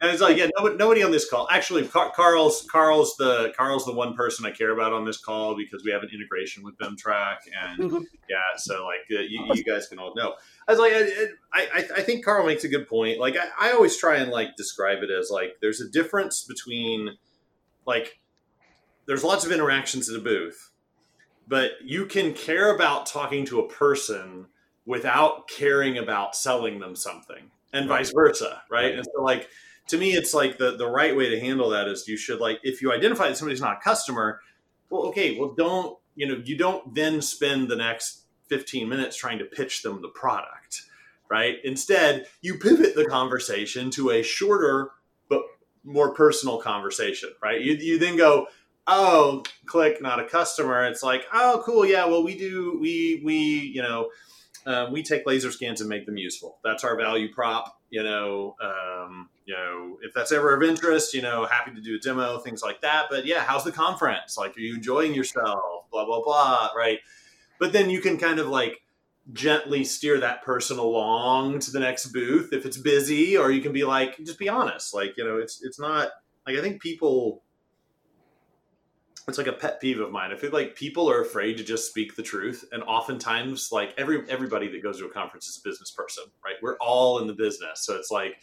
[0.02, 1.48] And it's like, yeah, nobody, nobody on this call.
[1.50, 5.86] Actually, Carl's Carl's the Carl's the one person I care about on this call because
[5.86, 8.04] we have an integration with BIMTrack, and mm-hmm.
[8.30, 10.34] yeah, so like uh, you, you, guys can all know.
[10.68, 13.20] I was like, I, I, I think Carl makes a good point.
[13.20, 17.12] Like, I, I always try and like describe it as like there's a difference between
[17.88, 18.20] like
[19.06, 20.72] there's lots of interactions at a booth,
[21.48, 24.48] but you can care about talking to a person
[24.86, 28.00] without caring about selling them something, and right.
[28.00, 28.84] vice versa, right?
[28.84, 28.96] right?
[28.96, 29.48] And so like
[29.88, 32.60] to me, it's like the, the right way to handle that is you should like,
[32.64, 34.42] if you identify that somebody's not a customer,
[34.90, 39.40] well, okay, well, don't, you know, you don't then spend the next 15 minutes trying
[39.40, 40.84] to pitch them the product,
[41.30, 41.58] right?
[41.64, 44.92] Instead, you pivot the conversation to a shorter
[45.30, 45.42] but
[45.84, 47.62] more personal conversation, right?
[47.62, 48.48] You, you then go,
[48.88, 50.86] oh, click, not a customer.
[50.86, 54.10] It's like, oh, cool, yeah, well, we do, we, we, you know,
[54.66, 56.58] um, we take laser scans and make them useful.
[56.64, 57.80] That's our value prop.
[57.90, 61.96] You know, um, you know, if that's ever of interest, you know, happy to do
[61.96, 63.06] a demo, things like that.
[63.10, 64.38] But yeah, how's the conference?
[64.38, 65.90] Like, are you enjoying yourself?
[65.92, 66.70] Blah blah blah.
[66.76, 67.00] Right.
[67.60, 68.82] But then you can kind of like
[69.34, 73.72] gently steer that person along to the next booth if it's busy, or you can
[73.72, 74.94] be like, just be honest.
[74.94, 76.10] Like, you know, it's it's not
[76.48, 77.44] like I think people
[79.28, 80.32] it's like a pet peeve of mine.
[80.32, 84.30] I feel like people are afraid to just speak the truth, and oftentimes, like every
[84.30, 86.56] everybody that goes to a conference is a business person, right?
[86.62, 88.36] We're all in the business, so it's like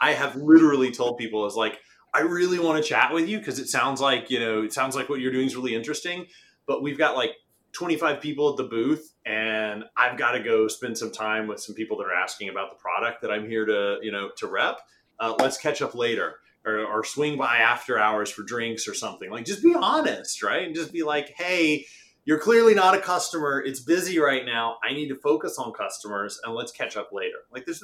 [0.00, 1.80] I have literally told people is like
[2.12, 4.94] I really want to chat with you because it sounds like you know it sounds
[4.94, 6.26] like what you're doing is really interesting,
[6.66, 7.32] but we've got like
[7.72, 11.74] 25 people at the booth, and I've got to go spend some time with some
[11.74, 14.80] people that are asking about the product that I'm here to you know to rep.
[15.18, 19.30] Uh, let's catch up later or, or swing by after hours for drinks or something.
[19.30, 20.66] Like, just be honest, right?
[20.66, 21.86] And just be like, hey,
[22.24, 23.62] you're clearly not a customer.
[23.64, 24.78] It's busy right now.
[24.82, 27.38] I need to focus on customers and let's catch up later.
[27.52, 27.82] Like, there's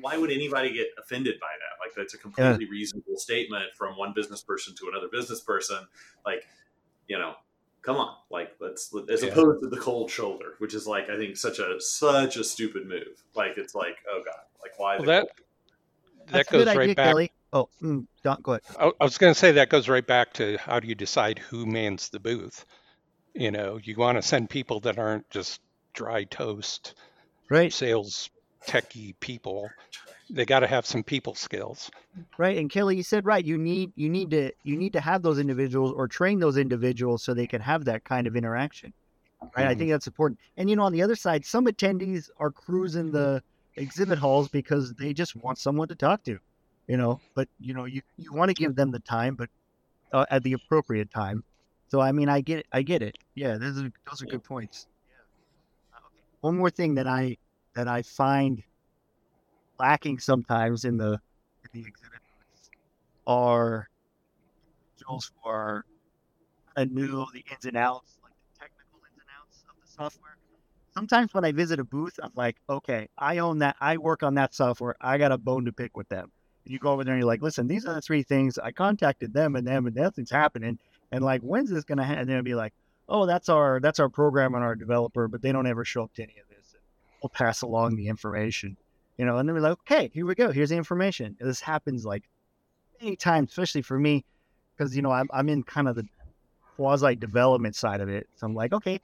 [0.00, 1.84] why would anybody get offended by that?
[1.84, 2.70] Like, that's a completely yeah.
[2.70, 5.78] reasonable statement from one business person to another business person.
[6.24, 6.46] Like,
[7.08, 7.34] you know,
[7.86, 9.30] come on, like let's as yeah.
[9.30, 12.86] opposed to the cold shoulder, which is like I think such a such a stupid
[12.86, 13.24] move.
[13.34, 14.96] Like it's like, oh god, like why?
[14.96, 15.28] Well, that
[16.26, 17.06] that goes right idea, back.
[17.06, 17.32] Kelly.
[17.56, 18.62] Oh, mm, don't go ahead.
[18.78, 21.38] I, I was going to say that goes right back to how do you decide
[21.38, 22.66] who mans the booth?
[23.32, 25.62] You know, you want to send people that aren't just
[25.94, 26.94] dry toast,
[27.48, 27.72] right?
[27.72, 28.28] Sales
[28.66, 29.70] techie people.
[30.28, 31.90] They got to have some people skills,
[32.36, 32.58] right?
[32.58, 33.44] And Kelly, you said right.
[33.44, 37.22] You need you need to you need to have those individuals or train those individuals
[37.22, 38.92] so they can have that kind of interaction,
[39.40, 39.50] right?
[39.54, 39.68] Mm-hmm.
[39.68, 40.40] I think that's important.
[40.58, 43.42] And you know, on the other side, some attendees are cruising the
[43.76, 46.38] exhibit halls because they just want someone to talk to
[46.88, 49.48] you know but you know you, you want to give them the time but
[50.12, 51.44] uh, at the appropriate time.
[51.88, 53.16] So i mean i get it i get it.
[53.34, 54.86] Yeah those are those are good points.
[55.08, 55.98] Yeah.
[56.40, 57.36] one more thing that i
[57.74, 58.62] that i find
[59.78, 61.12] lacking sometimes in the
[61.64, 62.20] in the exhibit
[63.26, 63.88] are
[65.06, 65.84] tools for
[66.76, 70.36] I know the ins and outs like the technical ins and outs of the software.
[70.94, 74.34] Sometimes when i visit a booth i'm like okay i own that i work on
[74.34, 74.96] that software.
[75.00, 76.32] I got a bone to pick with them
[76.66, 78.58] you go over there and you're like, listen, these are the three things.
[78.58, 80.78] I contacted them and them, and nothing's happening.
[81.12, 82.22] And like, when's this gonna happen?
[82.22, 82.72] And they'll be like,
[83.08, 86.14] oh, that's our that's our program and our developer, but they don't ever show up
[86.14, 86.74] to any of this.
[87.22, 88.76] we'll pass along the information,
[89.16, 89.38] you know.
[89.38, 90.50] And then we're like, okay, here we go.
[90.50, 91.36] Here's the information.
[91.38, 92.24] And this happens like
[93.00, 94.24] many times, especially for me,
[94.76, 96.06] because you know I'm I'm in kind of the
[96.76, 98.28] quasi development side of it.
[98.36, 99.00] So I'm like, okay,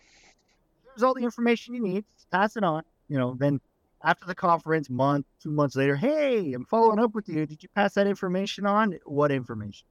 [0.85, 2.05] here's all the information you need.
[2.31, 2.83] Pass it on.
[3.09, 3.61] You know, then
[4.05, 7.47] after the conference, month, two months later, hey, I'm following up with you.
[7.47, 8.99] Did you pass that information on?
[9.05, 9.87] What information?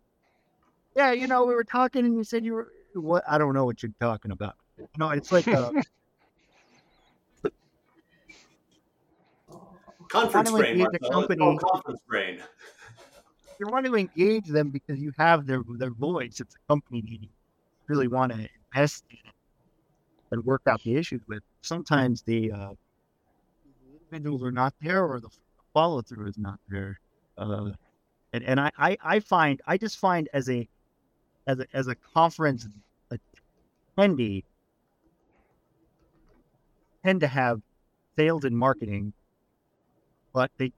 [0.95, 3.65] Yeah, you know, we were talking and you said you were what I don't know
[3.65, 4.55] what you're talking about.
[4.77, 5.71] You know, it's like uh,
[7.45, 7.51] a
[10.09, 10.85] conference brain.
[10.91, 12.39] The company, conference brain.
[13.59, 16.41] You want to engage them because you have their their voice.
[16.41, 17.29] It's a company you
[17.87, 19.17] really want to invest in
[20.31, 21.43] and work out the issues with.
[21.61, 22.73] Sometimes the uh,
[24.13, 25.29] individuals are not there or the
[25.73, 26.99] follow through is not there.
[27.37, 27.71] Uh,
[28.33, 30.67] and and I, I, I find I just find as a
[31.47, 32.67] as a as a conference
[33.97, 34.43] attendee
[37.03, 37.61] tend to have
[38.15, 39.13] sales and marketing,
[40.33, 40.71] but they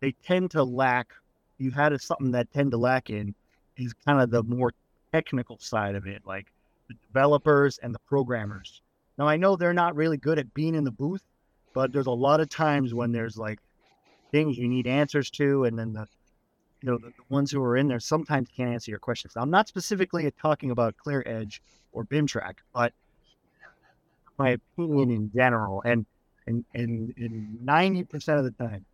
[0.00, 1.12] they tend to lack.
[1.58, 3.34] You had a, something that tend to lack in
[3.76, 4.72] is kind of the more
[5.12, 6.46] technical side of it, like
[6.88, 8.82] the developers and the programmers.
[9.16, 11.22] Now I know they're not really good at being in the booth,
[11.78, 13.60] but there's a lot of times when there's like
[14.32, 16.08] things you need answers to, and then the
[16.82, 19.34] you know, the, the, ones who are in there sometimes can't answer your questions.
[19.36, 21.60] I'm not specifically talking about ClearEdge
[21.92, 22.92] or BIMTrack, but
[24.40, 25.80] my opinion in general.
[25.84, 26.04] And
[26.48, 28.84] and and ninety percent of the time,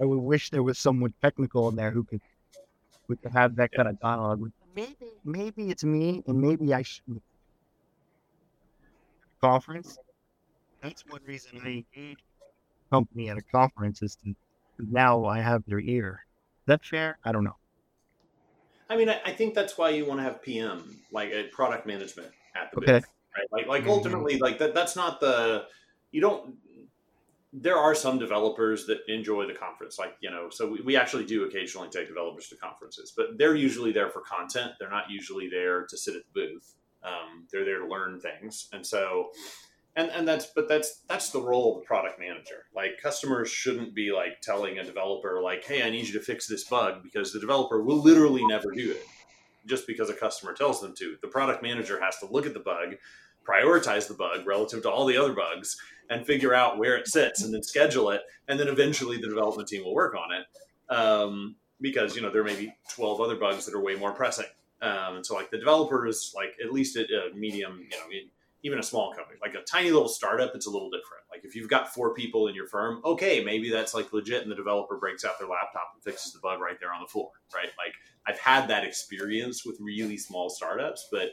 [0.00, 2.20] I would wish there was someone technical in there who could
[3.08, 4.40] who could have that kind of dialogue.
[4.40, 7.20] With maybe maybe it's me, and maybe I should
[9.40, 9.98] conference.
[10.82, 12.18] That's one reason I engage
[12.90, 14.34] company at a conference is to
[14.78, 16.24] now I have their ear.
[16.62, 17.18] Is that fair?
[17.24, 17.56] I don't know.
[18.88, 21.86] I mean, I, I think that's why you want to have PM, like a product
[21.86, 22.92] management at the okay.
[22.94, 23.46] booth, right?
[23.52, 23.90] Like, like mm-hmm.
[23.90, 24.74] ultimately, like that.
[24.74, 25.66] That's not the
[26.10, 26.54] you don't
[27.52, 31.24] there are some developers that enjoy the conference like you know so we, we actually
[31.24, 35.48] do occasionally take developers to conferences but they're usually there for content they're not usually
[35.48, 39.30] there to sit at the booth um, they're there to learn things and so
[39.96, 42.66] and and that's but that's that's the role of the product manager.
[42.74, 46.46] Like customers shouldn't be like telling a developer like hey i need you to fix
[46.46, 49.04] this bug because the developer will literally never do it
[49.66, 51.16] just because a customer tells them to.
[51.20, 52.96] The product manager has to look at the bug
[53.48, 55.76] prioritize the bug relative to all the other bugs
[56.08, 59.68] and figure out where it sits and then schedule it and then eventually the development
[59.68, 63.64] team will work on it um, because you know there may be 12 other bugs
[63.66, 64.46] that are way more pressing.
[64.82, 68.06] Um, and so like the developer is like at least at a medium you know
[68.62, 71.24] even a small company like a tiny little startup it's a little different.
[71.30, 74.50] Like if you've got four people in your firm okay maybe that's like legit and
[74.50, 77.30] the developer breaks out their laptop and fixes the bug right there on the floor
[77.54, 77.70] right?
[77.78, 77.94] Like
[78.26, 81.30] i've had that experience with really small startups but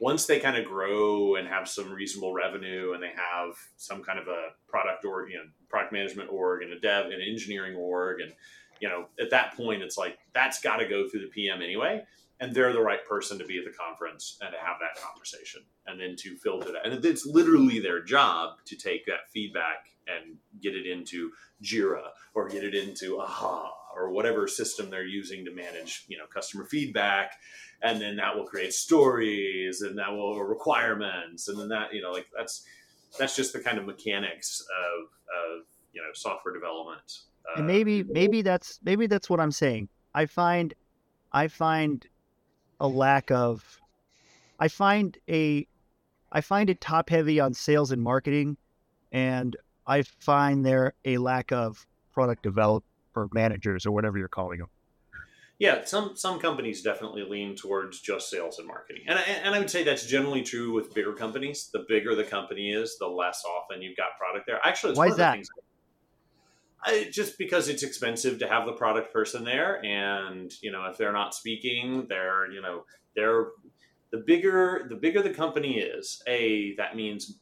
[0.00, 4.18] once they kind of grow and have some reasonable revenue and they have some kind
[4.18, 8.20] of a product or you know product management org and a dev and engineering org
[8.20, 8.32] and
[8.80, 12.02] you know at that point it's like that's got to go through the pm anyway
[12.40, 15.60] and they're the right person to be at the conference and to have that conversation
[15.86, 16.86] and then to filter that.
[16.86, 21.30] And it's literally their job to take that feedback and get it into
[21.62, 22.02] jira
[22.34, 26.64] or get it into aha or whatever system they're using to manage you know customer
[26.64, 27.32] feedback.
[27.82, 31.48] And then that will create stories and that will requirements.
[31.48, 32.64] And then that you know like that's
[33.18, 37.20] that's just the kind of mechanics of of you know software development.
[37.46, 39.88] Uh, and maybe maybe that's maybe that's what i'm saying.
[40.14, 40.72] I find
[41.32, 42.06] i find
[42.80, 43.80] a lack of
[44.58, 45.66] i find a
[46.32, 48.56] i find it top heavy on sales and marketing
[49.12, 54.68] and i find there a lack of product developer managers or whatever you're calling them
[55.60, 59.58] yeah, some some companies definitely lean towards just sales and marketing, and I, and I
[59.58, 61.68] would say that's generally true with bigger companies.
[61.70, 64.58] The bigger the company is, the less often you've got product there.
[64.64, 65.38] Actually, why is that?
[66.82, 70.96] I, just because it's expensive to have the product person there, and you know if
[70.96, 73.48] they're not speaking, they're you know they're
[74.10, 76.22] the bigger the bigger the company is.
[76.26, 77.38] A that means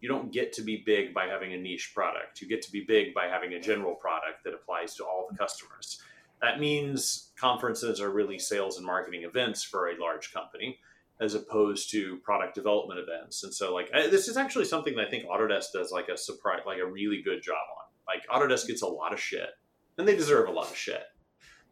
[0.00, 2.40] you don't get to be big by having a niche product.
[2.40, 5.36] You get to be big by having a general product that applies to all the
[5.36, 6.00] customers.
[6.40, 10.78] That means conferences are really sales and marketing events for a large company
[11.20, 13.42] as opposed to product development events.
[13.42, 16.60] And so like this is actually something that I think Autodesk does like a surprise
[16.64, 17.87] like a really good job on.
[18.08, 19.50] Like Autodesk gets a lot of shit
[19.98, 21.02] and they deserve a lot of shit.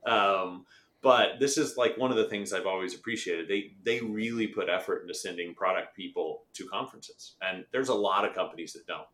[0.06, 0.66] Um,
[1.02, 3.48] but this is like one of the things I've always appreciated.
[3.48, 7.36] They they really put effort into sending product people to conferences.
[7.40, 9.06] And there's a lot of companies that don't.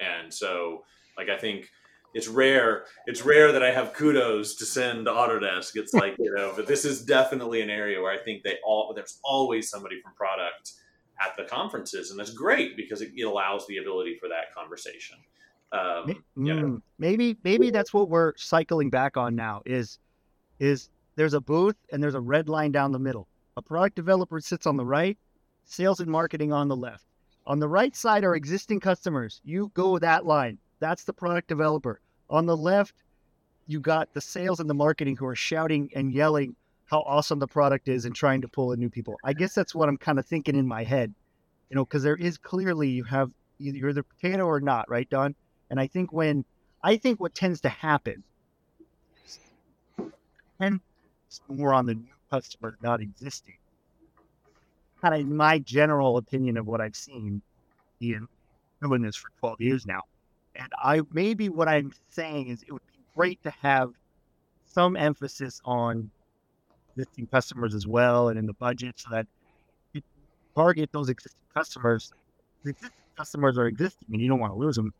[0.00, 0.84] And so
[1.16, 1.68] like I think
[2.14, 2.86] it's rare.
[3.06, 5.72] It's rare that I have kudos to send to Autodesk.
[5.74, 8.92] It's like you know, but this is definitely an area where I think they all
[8.94, 10.72] there's always somebody from product
[11.20, 15.18] at the conferences, and that's great because it, it allows the ability for that conversation.
[15.74, 19.62] Um, mm, maybe maybe that's what we're cycling back on now.
[19.66, 19.98] Is
[20.60, 23.26] is there's a booth and there's a red line down the middle.
[23.56, 25.18] A product developer sits on the right,
[25.64, 27.06] sales and marketing on the left.
[27.46, 29.40] On the right side are existing customers.
[29.44, 30.58] You go that line.
[30.78, 32.00] That's the product developer.
[32.30, 33.02] On the left,
[33.66, 36.54] you got the sales and the marketing who are shouting and yelling
[36.86, 39.16] how awesome the product is and trying to pull in new people.
[39.24, 41.14] I guess that's what I'm kind of thinking in my head,
[41.70, 45.08] you know, because there is clearly you have either you're the potato or not, right,
[45.08, 45.34] Don?
[45.70, 46.44] And I think when
[46.82, 48.22] I think what tends to happen,
[50.60, 50.80] and
[51.48, 53.56] more on the new customer not existing.
[55.00, 57.42] Kind of my general opinion of what I've seen,
[58.00, 58.28] Ian,
[58.82, 60.02] doing this for 12 years now.
[60.54, 63.90] And I maybe what I'm saying is it would be great to have
[64.66, 66.10] some emphasis on
[66.96, 69.26] existing customers as well and in the budget so that
[69.92, 70.02] you
[70.54, 72.12] target those existing customers.
[72.62, 74.94] The existing customers are existing and you don't want to lose them.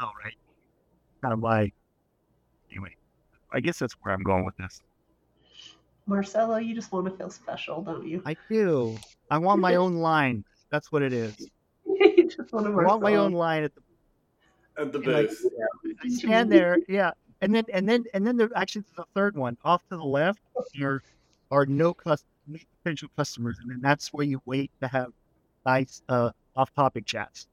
[0.00, 0.34] Well, right?
[1.22, 1.74] Kind of like,
[2.70, 2.96] anyway,
[3.52, 4.82] I guess that's where I'm going with this.
[6.06, 8.22] Marcelo, you just want to feel special, don't you?
[8.26, 8.98] I do.
[9.30, 10.44] I want my own line.
[10.70, 11.48] That's what it is.
[11.86, 13.80] you just want, to I want my own line at the
[14.76, 15.42] at the booth.
[15.42, 16.16] Like, yeah.
[16.16, 17.12] stand there, yeah.
[17.40, 20.40] and then and then and then there actually the third one off to the left
[20.82, 21.02] are
[21.50, 22.24] are no cus-
[22.82, 25.12] potential customers, and then that's where you wait to have
[25.64, 27.46] nice uh, off-topic chats.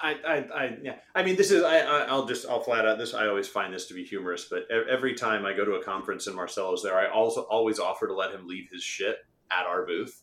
[0.00, 0.96] I, I, I, yeah.
[1.14, 1.62] I mean, this is.
[1.62, 2.46] I, I, will just.
[2.46, 3.14] I'll flat out this.
[3.14, 6.26] I always find this to be humorous, but every time I go to a conference
[6.26, 9.18] and Marcelo's there, I also always offer to let him leave his shit
[9.50, 10.22] at our booth.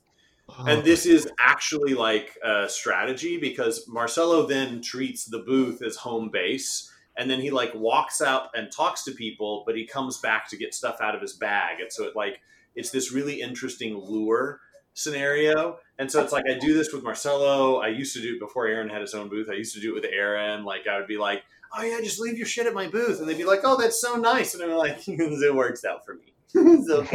[0.49, 0.65] Oh.
[0.67, 6.29] And this is actually like a strategy because Marcelo then treats the booth as home
[6.31, 10.49] base, and then he like walks out and talks to people, but he comes back
[10.49, 12.41] to get stuff out of his bag, and so it like
[12.75, 14.59] it's this really interesting lure
[14.93, 15.77] scenario.
[15.99, 17.77] And so it's like I do this with Marcelo.
[17.77, 19.49] I used to do it before Aaron had his own booth.
[19.49, 20.65] I used to do it with Aaron.
[20.65, 21.43] Like I would be like,
[21.77, 24.01] "Oh yeah, just leave your shit at my booth," and they'd be like, "Oh, that's
[24.01, 26.99] so nice," and I'm like, "It works out for me." so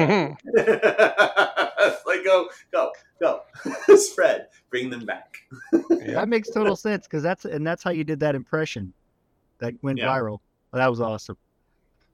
[2.07, 3.41] like go go go
[3.95, 5.37] spread bring them back
[5.73, 6.15] yeah.
[6.15, 8.93] that makes total sense because that's and that's how you did that impression
[9.59, 10.09] that went yeah.
[10.09, 10.41] viral
[10.73, 11.37] that was awesome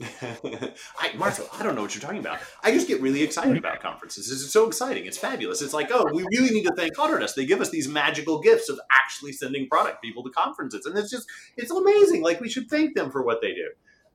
[0.02, 2.38] I, Martha, I don't know what you're talking about.
[2.62, 4.30] I just get really excited about conferences.
[4.30, 5.06] It's so exciting.
[5.06, 5.62] It's fabulous.
[5.62, 7.34] It's like, oh, we really need to thank Autodesk.
[7.34, 11.10] They give us these magical gifts of actually sending product people to conferences, and it's
[11.10, 12.22] just, it's amazing.
[12.22, 13.68] Like we should thank them for what they do.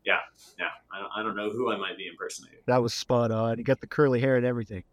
[0.06, 0.20] Yeah,
[0.58, 0.68] yeah.
[0.92, 2.60] I, I don't know who I might be impersonating.
[2.68, 3.58] That was spot on.
[3.58, 4.84] You got the curly hair and everything.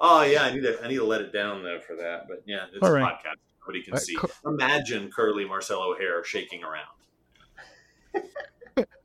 [0.00, 2.26] Oh yeah, I need to, I need to let it down though for that.
[2.28, 3.36] But yeah, it's All a podcast.
[3.60, 4.02] Nobody can right.
[4.02, 4.16] see.
[4.44, 6.86] Imagine curly Marcelo hair shaking around.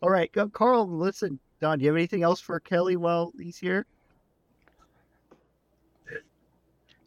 [0.02, 0.88] All right, go, Carl.
[0.88, 1.80] Listen, Don.
[1.80, 3.86] Do you have anything else for Kelly while he's here?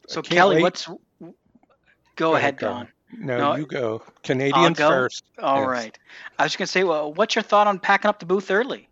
[0.07, 0.63] So Kelly, wait.
[0.63, 0.87] what's?
[0.87, 1.01] Go,
[2.17, 2.89] go ahead, Don.
[3.19, 4.03] No, no, you go.
[4.23, 4.89] Canadians go?
[4.89, 5.25] first.
[5.39, 5.69] All yes.
[5.69, 5.99] right.
[6.39, 8.89] I was going to say, well, what's your thought on packing up the booth early?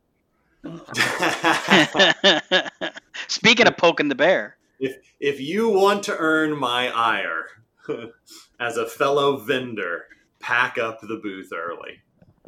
[3.29, 7.47] Speaking of poking the bear, if if you want to earn my ire
[8.61, 10.05] as a fellow vendor,
[10.41, 12.01] pack up the booth early.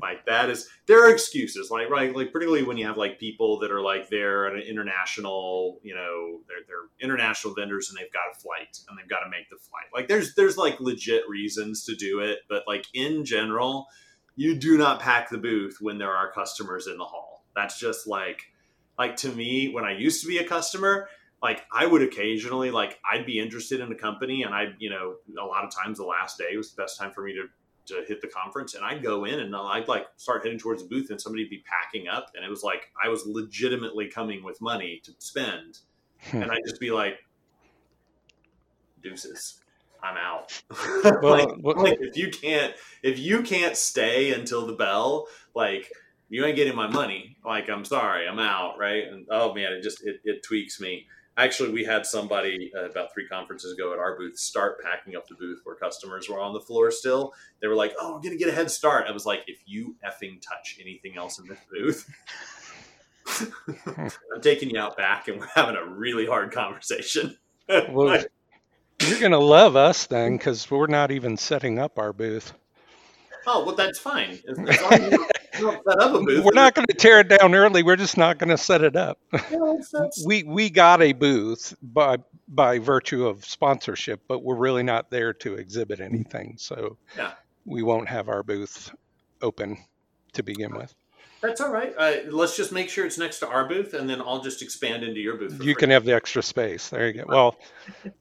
[0.02, 3.60] Like that is there are excuses, like right, like particularly when you have like people
[3.60, 8.24] that are like they're an international, you know, they're they're international vendors and they've got
[8.32, 9.86] a flight and they've got to make the flight.
[9.94, 13.86] Like there's there's like legit reasons to do it, but like in general,
[14.34, 17.44] you do not pack the booth when there are customers in the hall.
[17.54, 18.42] That's just like
[18.98, 21.08] like to me when I used to be a customer,
[21.40, 25.16] like I would occasionally like I'd be interested in a company and I you know
[25.40, 27.44] a lot of times the last day was the best time for me to
[27.86, 30.88] to hit the conference and I'd go in and I'd like start heading towards the
[30.88, 34.60] booth and somebody'd be packing up and it was like I was legitimately coming with
[34.60, 35.78] money to spend
[36.20, 36.42] hmm.
[36.42, 37.18] and I'd just be like
[39.02, 39.60] deuces
[40.02, 40.62] I'm out.
[41.22, 45.90] Well, like, like if you can't if you can't stay until the bell like
[46.28, 47.36] you ain't getting my money.
[47.44, 49.04] Like I'm sorry I'm out right?
[49.04, 51.06] And oh man it just it, it tweaks me
[51.36, 55.26] Actually, we had somebody uh, about three conferences ago at our booth start packing up
[55.26, 57.32] the booth where customers were on the floor still.
[57.60, 59.96] They were like, "Oh, I'm gonna get a head start." I was like, "If you
[60.06, 62.08] effing touch anything else in this booth."
[63.96, 67.36] I'm taking you out back and we're having a really hard conversation.
[67.68, 68.22] well,
[69.02, 72.52] you're going to love us then because we're not even setting up our booth.
[73.46, 74.38] Oh, well, that's fine.
[74.48, 75.18] As, as
[75.60, 77.82] We're not going to tear it down early.
[77.82, 79.18] We're just not going to set it up.
[80.26, 85.32] We we got a booth by by virtue of sponsorship, but we're really not there
[85.34, 86.54] to exhibit anything.
[86.58, 87.32] So yeah.
[87.64, 88.94] we won't have our booth
[89.42, 89.78] open
[90.32, 90.94] to begin with.
[91.44, 91.94] That's all right.
[91.98, 95.02] Uh, let's just make sure it's next to our booth, and then I'll just expand
[95.02, 95.52] into your booth.
[95.52, 95.74] You free.
[95.74, 96.88] can have the extra space.
[96.88, 97.24] There you go.
[97.28, 97.56] Well,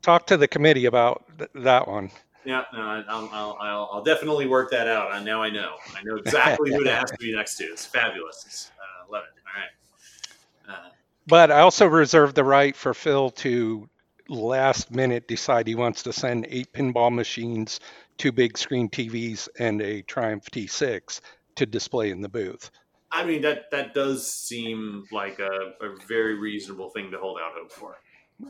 [0.01, 2.11] talk to the committee about th- that one.
[2.45, 5.13] Yeah, no, I'll, I'll, I'll, I'll, definitely work that out.
[5.13, 5.75] And now I know.
[5.95, 7.65] I know exactly who to ask to be next to.
[7.65, 8.43] It's fabulous.
[8.45, 10.69] It's, uh, love it.
[10.69, 10.85] All right.
[10.85, 10.89] Uh,
[11.27, 13.89] but I also reserve the right for Phil to
[14.27, 17.79] last minute decide he wants to send eight pinball machines,
[18.17, 21.21] two big screen TVs, and a Triumph T6
[21.55, 22.71] to display in the booth.
[23.11, 27.53] I mean, that that does seem like a, a very reasonable thing to hold out
[27.53, 27.97] hope for.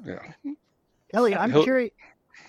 [0.05, 0.53] Yeah.
[1.13, 1.91] Ellie, I'm curious.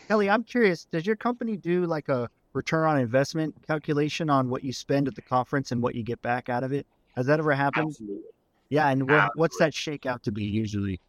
[0.08, 4.64] Kelly, I'm curious, does your company do like a return on investment calculation on what
[4.64, 6.86] you spend at the conference and what you get back out of it?
[7.16, 7.88] Has that ever happened?
[7.88, 8.22] Absolutely.
[8.70, 11.00] Yeah, and what, what's that shake out to be usually?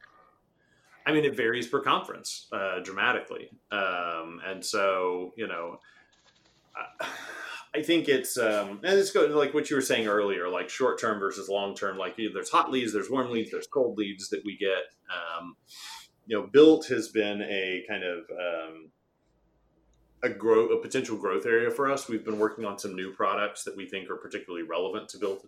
[1.05, 5.79] I mean, it varies per conference uh, dramatically, um, and so you know,
[7.75, 10.99] I think it's um, and it's good like what you were saying earlier, like short
[10.99, 11.97] term versus long term.
[11.97, 14.93] Like you know, there's hot leads, there's warm leads, there's cold leads that we get.
[15.11, 15.55] Um,
[16.25, 18.91] you know, BILT has been a kind of um,
[20.23, 22.09] a grow a potential growth area for us.
[22.09, 25.47] We've been working on some new products that we think are particularly relevant to build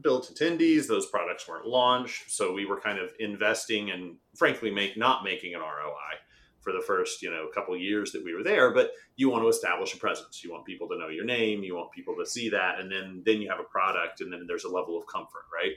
[0.00, 0.86] BILT attendees.
[0.86, 5.54] Those products weren't launched, so we were kind of investing and frankly make not making
[5.54, 6.16] an ROI.
[6.60, 9.48] for the first you know couple years that we were there but you want to
[9.48, 12.50] establish a presence you want people to know your name you want people to see
[12.50, 15.46] that and then then you have a product and then there's a level of comfort
[15.54, 15.72] right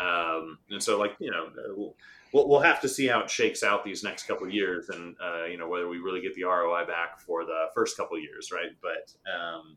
[0.00, 1.48] um, and so like you know
[2.32, 5.44] we'll, we'll have to see how it shakes out these next couple years and uh,
[5.44, 8.70] you know whether we really get the roi back for the first couple years right
[8.80, 9.76] but um,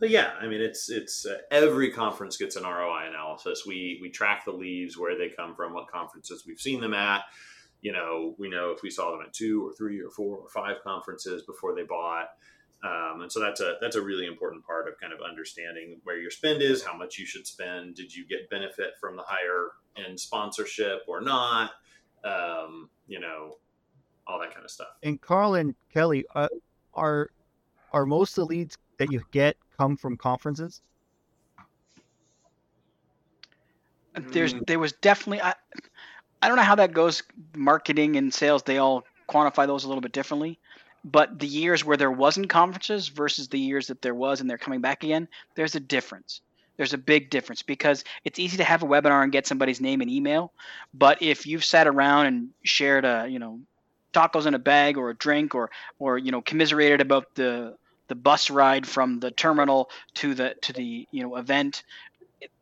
[0.00, 3.64] but yeah, I mean, it's it's uh, every conference gets an ROI analysis.
[3.66, 7.22] We we track the leaves, where they come from, what conferences we've seen them at,
[7.80, 10.48] you know, we know if we saw them at two or three or four or
[10.48, 12.28] five conferences before they bought.
[12.84, 16.16] Um, and so that's a that's a really important part of kind of understanding where
[16.16, 17.96] your spend is, how much you should spend.
[17.96, 21.72] Did you get benefit from the higher end sponsorship or not?
[22.24, 23.56] Um, you know,
[24.28, 24.88] all that kind of stuff.
[25.02, 26.48] And Carl and Kelly, uh,
[26.94, 27.30] are
[27.92, 30.80] are most of the leads that you get come from conferences?
[34.14, 35.54] There's there was definitely I,
[36.42, 37.22] I don't know how that goes.
[37.56, 40.58] Marketing and sales, they all quantify those a little bit differently.
[41.10, 44.58] But the years where there wasn't conferences versus the years that there was and they're
[44.58, 46.40] coming back again, there's a difference.
[46.76, 50.00] There's a big difference because it's easy to have a webinar and get somebody's name
[50.00, 50.52] and email,
[50.94, 53.60] but if you've sat around and shared a, you know,
[54.12, 57.76] tacos in a bag or a drink or or you know commiserated about the
[58.08, 61.82] the bus ride from the terminal to the to the you know event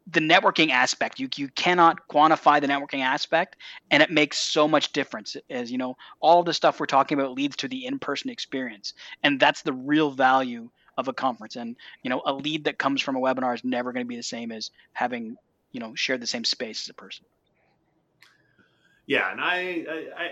[0.07, 1.19] the networking aspect.
[1.19, 3.57] You you cannot quantify the networking aspect
[3.91, 7.33] and it makes so much difference as you know all the stuff we're talking about
[7.33, 11.57] leads to the in-person experience and that's the real value of a conference.
[11.57, 14.17] And you know a lead that comes from a webinar is never going to be
[14.17, 15.37] the same as having
[15.73, 17.25] you know shared the same space as a person.
[19.07, 20.29] Yeah and i i i,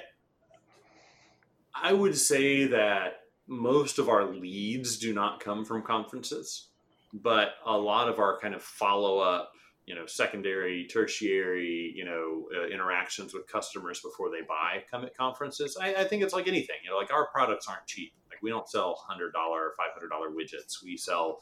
[1.90, 6.68] I would say that most of our leads do not come from conferences
[7.12, 9.52] but a lot of our kind of follow-up
[9.86, 15.16] you know secondary tertiary you know uh, interactions with customers before they buy come at
[15.16, 15.76] conferences.
[15.80, 18.12] I, I, think it's like anything you know like our products aren't cheap.
[18.30, 20.82] Like we don't sell $100 or $500 widgets.
[20.82, 21.40] We sell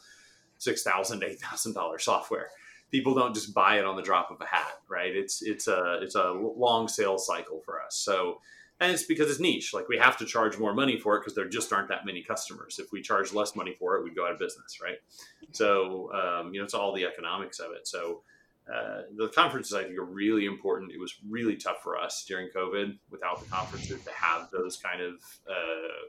[0.61, 2.49] $6000 $8000 software.
[2.90, 5.16] People don't just buy it on the drop of a hat right?
[5.16, 7.97] It's it's a it's a long sales cycle for us.
[7.97, 8.40] So
[8.83, 11.35] and it's because it's niche like we have to charge more money for it because
[11.35, 14.26] there just aren't that many customers if we charge less money for it we'd go
[14.26, 14.99] out of business right
[15.53, 18.22] so um, you know it's all the economics of it so
[18.72, 20.93] uh, the conferences I think are really important.
[20.93, 25.03] It was really tough for us during COVID without the conferences to have those kind
[25.03, 25.14] of
[25.51, 26.07] uh,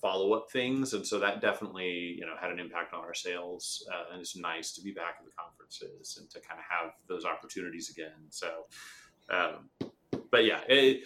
[0.00, 3.88] follow up things, and so that definitely you know had an impact on our sales.
[3.92, 6.92] Uh, and it's nice to be back at the conferences and to kind of have
[7.06, 8.26] those opportunities again.
[8.30, 8.66] So,
[9.30, 9.90] um,
[10.32, 11.02] but yeah, it,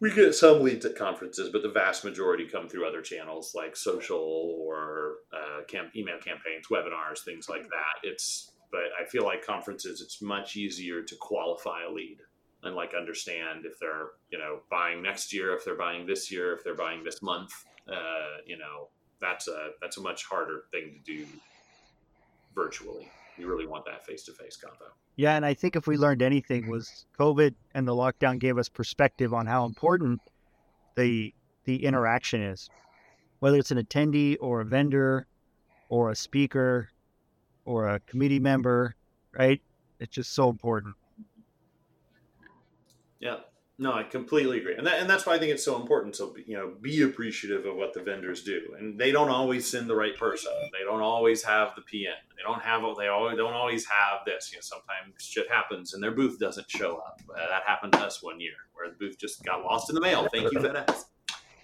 [0.00, 3.76] we get some leads at conferences, but the vast majority come through other channels like
[3.76, 8.00] social or uh, camp, email campaigns, webinars, things like that.
[8.02, 12.18] It's but I feel like conferences, it's much easier to qualify a lead
[12.62, 16.54] and like understand if they're you know buying next year, if they're buying this year,
[16.54, 17.52] if they're buying this month.
[17.88, 18.88] Uh, you know
[19.20, 21.26] that's a that's a much harder thing to do
[22.54, 23.08] virtually.
[23.36, 24.92] You really want that face to face combo.
[25.20, 26.02] Yeah, and I think if we mm-hmm.
[26.02, 26.70] learned anything mm-hmm.
[26.70, 29.72] was COVID and the lockdown gave us perspective on how mm-hmm.
[29.72, 30.20] important
[30.96, 32.70] the the interaction is.
[33.40, 35.26] Whether it's an attendee or a vendor
[35.90, 36.88] or a speaker
[37.66, 38.94] or a committee member,
[39.36, 39.60] right?
[39.98, 40.94] It's just so important.
[43.18, 43.40] Yeah.
[43.80, 46.34] No, I completely agree, and that, and that's why I think it's so important to
[46.46, 49.96] you know be appreciative of what the vendors do, and they don't always send the
[49.96, 50.52] right person.
[50.70, 52.12] They don't always have the PM.
[52.36, 54.52] They don't have they always don't always have this.
[54.52, 57.20] You know, sometimes shit happens and their booth doesn't show up.
[57.30, 60.00] Uh, that happened to us one year where the booth just got lost in the
[60.00, 60.28] mail.
[60.32, 61.04] Thank you FedEx.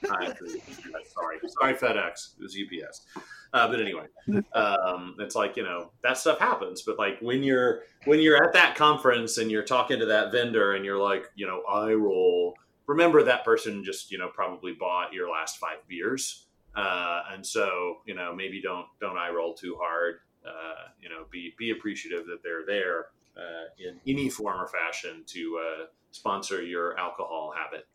[0.04, 2.34] Sorry, sorry FedEx.
[2.38, 3.06] It was UPS.
[3.52, 4.06] Uh, but anyway,
[4.54, 6.82] um, it's like you know that stuff happens.
[6.82, 10.74] But like when you're when you're at that conference and you're talking to that vendor
[10.74, 12.54] and you're like you know I roll.
[12.86, 17.96] Remember that person just you know probably bought your last five beers, uh, and so
[18.06, 20.20] you know maybe don't don't eye roll too hard.
[20.46, 25.24] Uh, you know be be appreciative that they're there uh, in any form or fashion
[25.26, 27.86] to uh, sponsor your alcohol habit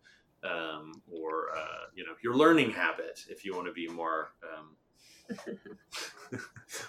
[0.44, 4.76] um, or uh, you know your learning habit if you want to be more um,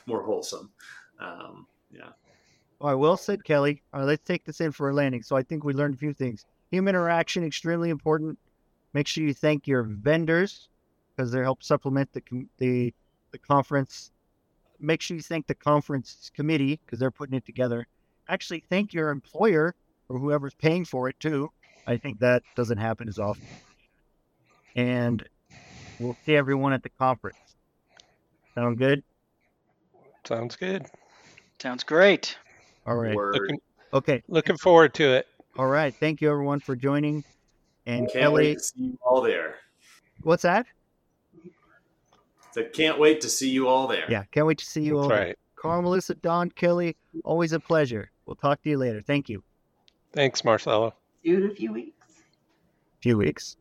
[0.06, 0.70] more wholesome.
[1.20, 2.10] Um, yeah.
[2.80, 3.82] All right, well said, Kelly.
[3.92, 5.22] Right, let's take this in for a landing.
[5.22, 6.44] So I think we learned a few things.
[6.70, 8.38] Human interaction extremely important.
[8.92, 10.68] Make sure you thank your vendors
[11.14, 12.22] because they help supplement the
[12.58, 12.92] the
[13.30, 14.10] the conference.
[14.80, 17.86] Make sure you thank the conference committee because they're putting it together.
[18.28, 19.74] Actually, thank your employer
[20.08, 21.50] or whoever's paying for it too.
[21.86, 23.46] I think that doesn't happen as often.
[24.76, 25.26] And
[25.98, 27.38] we'll see everyone at the conference.
[28.54, 29.02] Sound good?
[30.24, 30.86] Sounds good.
[31.60, 32.36] Sounds great.
[32.86, 33.14] All right.
[33.16, 33.60] Looking,
[33.92, 34.22] okay.
[34.28, 35.26] Looking forward to it.
[35.58, 35.94] All right.
[35.94, 37.24] Thank you, everyone, for joining.
[37.86, 39.56] And Can't Kelly, wait to see you all there.
[40.22, 40.66] what's that?
[42.52, 44.04] So can't wait to see you all there.
[44.08, 45.10] Yeah, can't wait to see you That's all.
[45.10, 45.38] right.
[45.56, 48.10] Carl, Melissa, Don, Kelly, always a pleasure.
[48.26, 49.00] We'll talk to you later.
[49.00, 49.42] Thank you.
[50.12, 50.94] Thanks, Marcelo.
[51.22, 52.08] You in a few weeks.
[52.98, 53.56] A few weeks.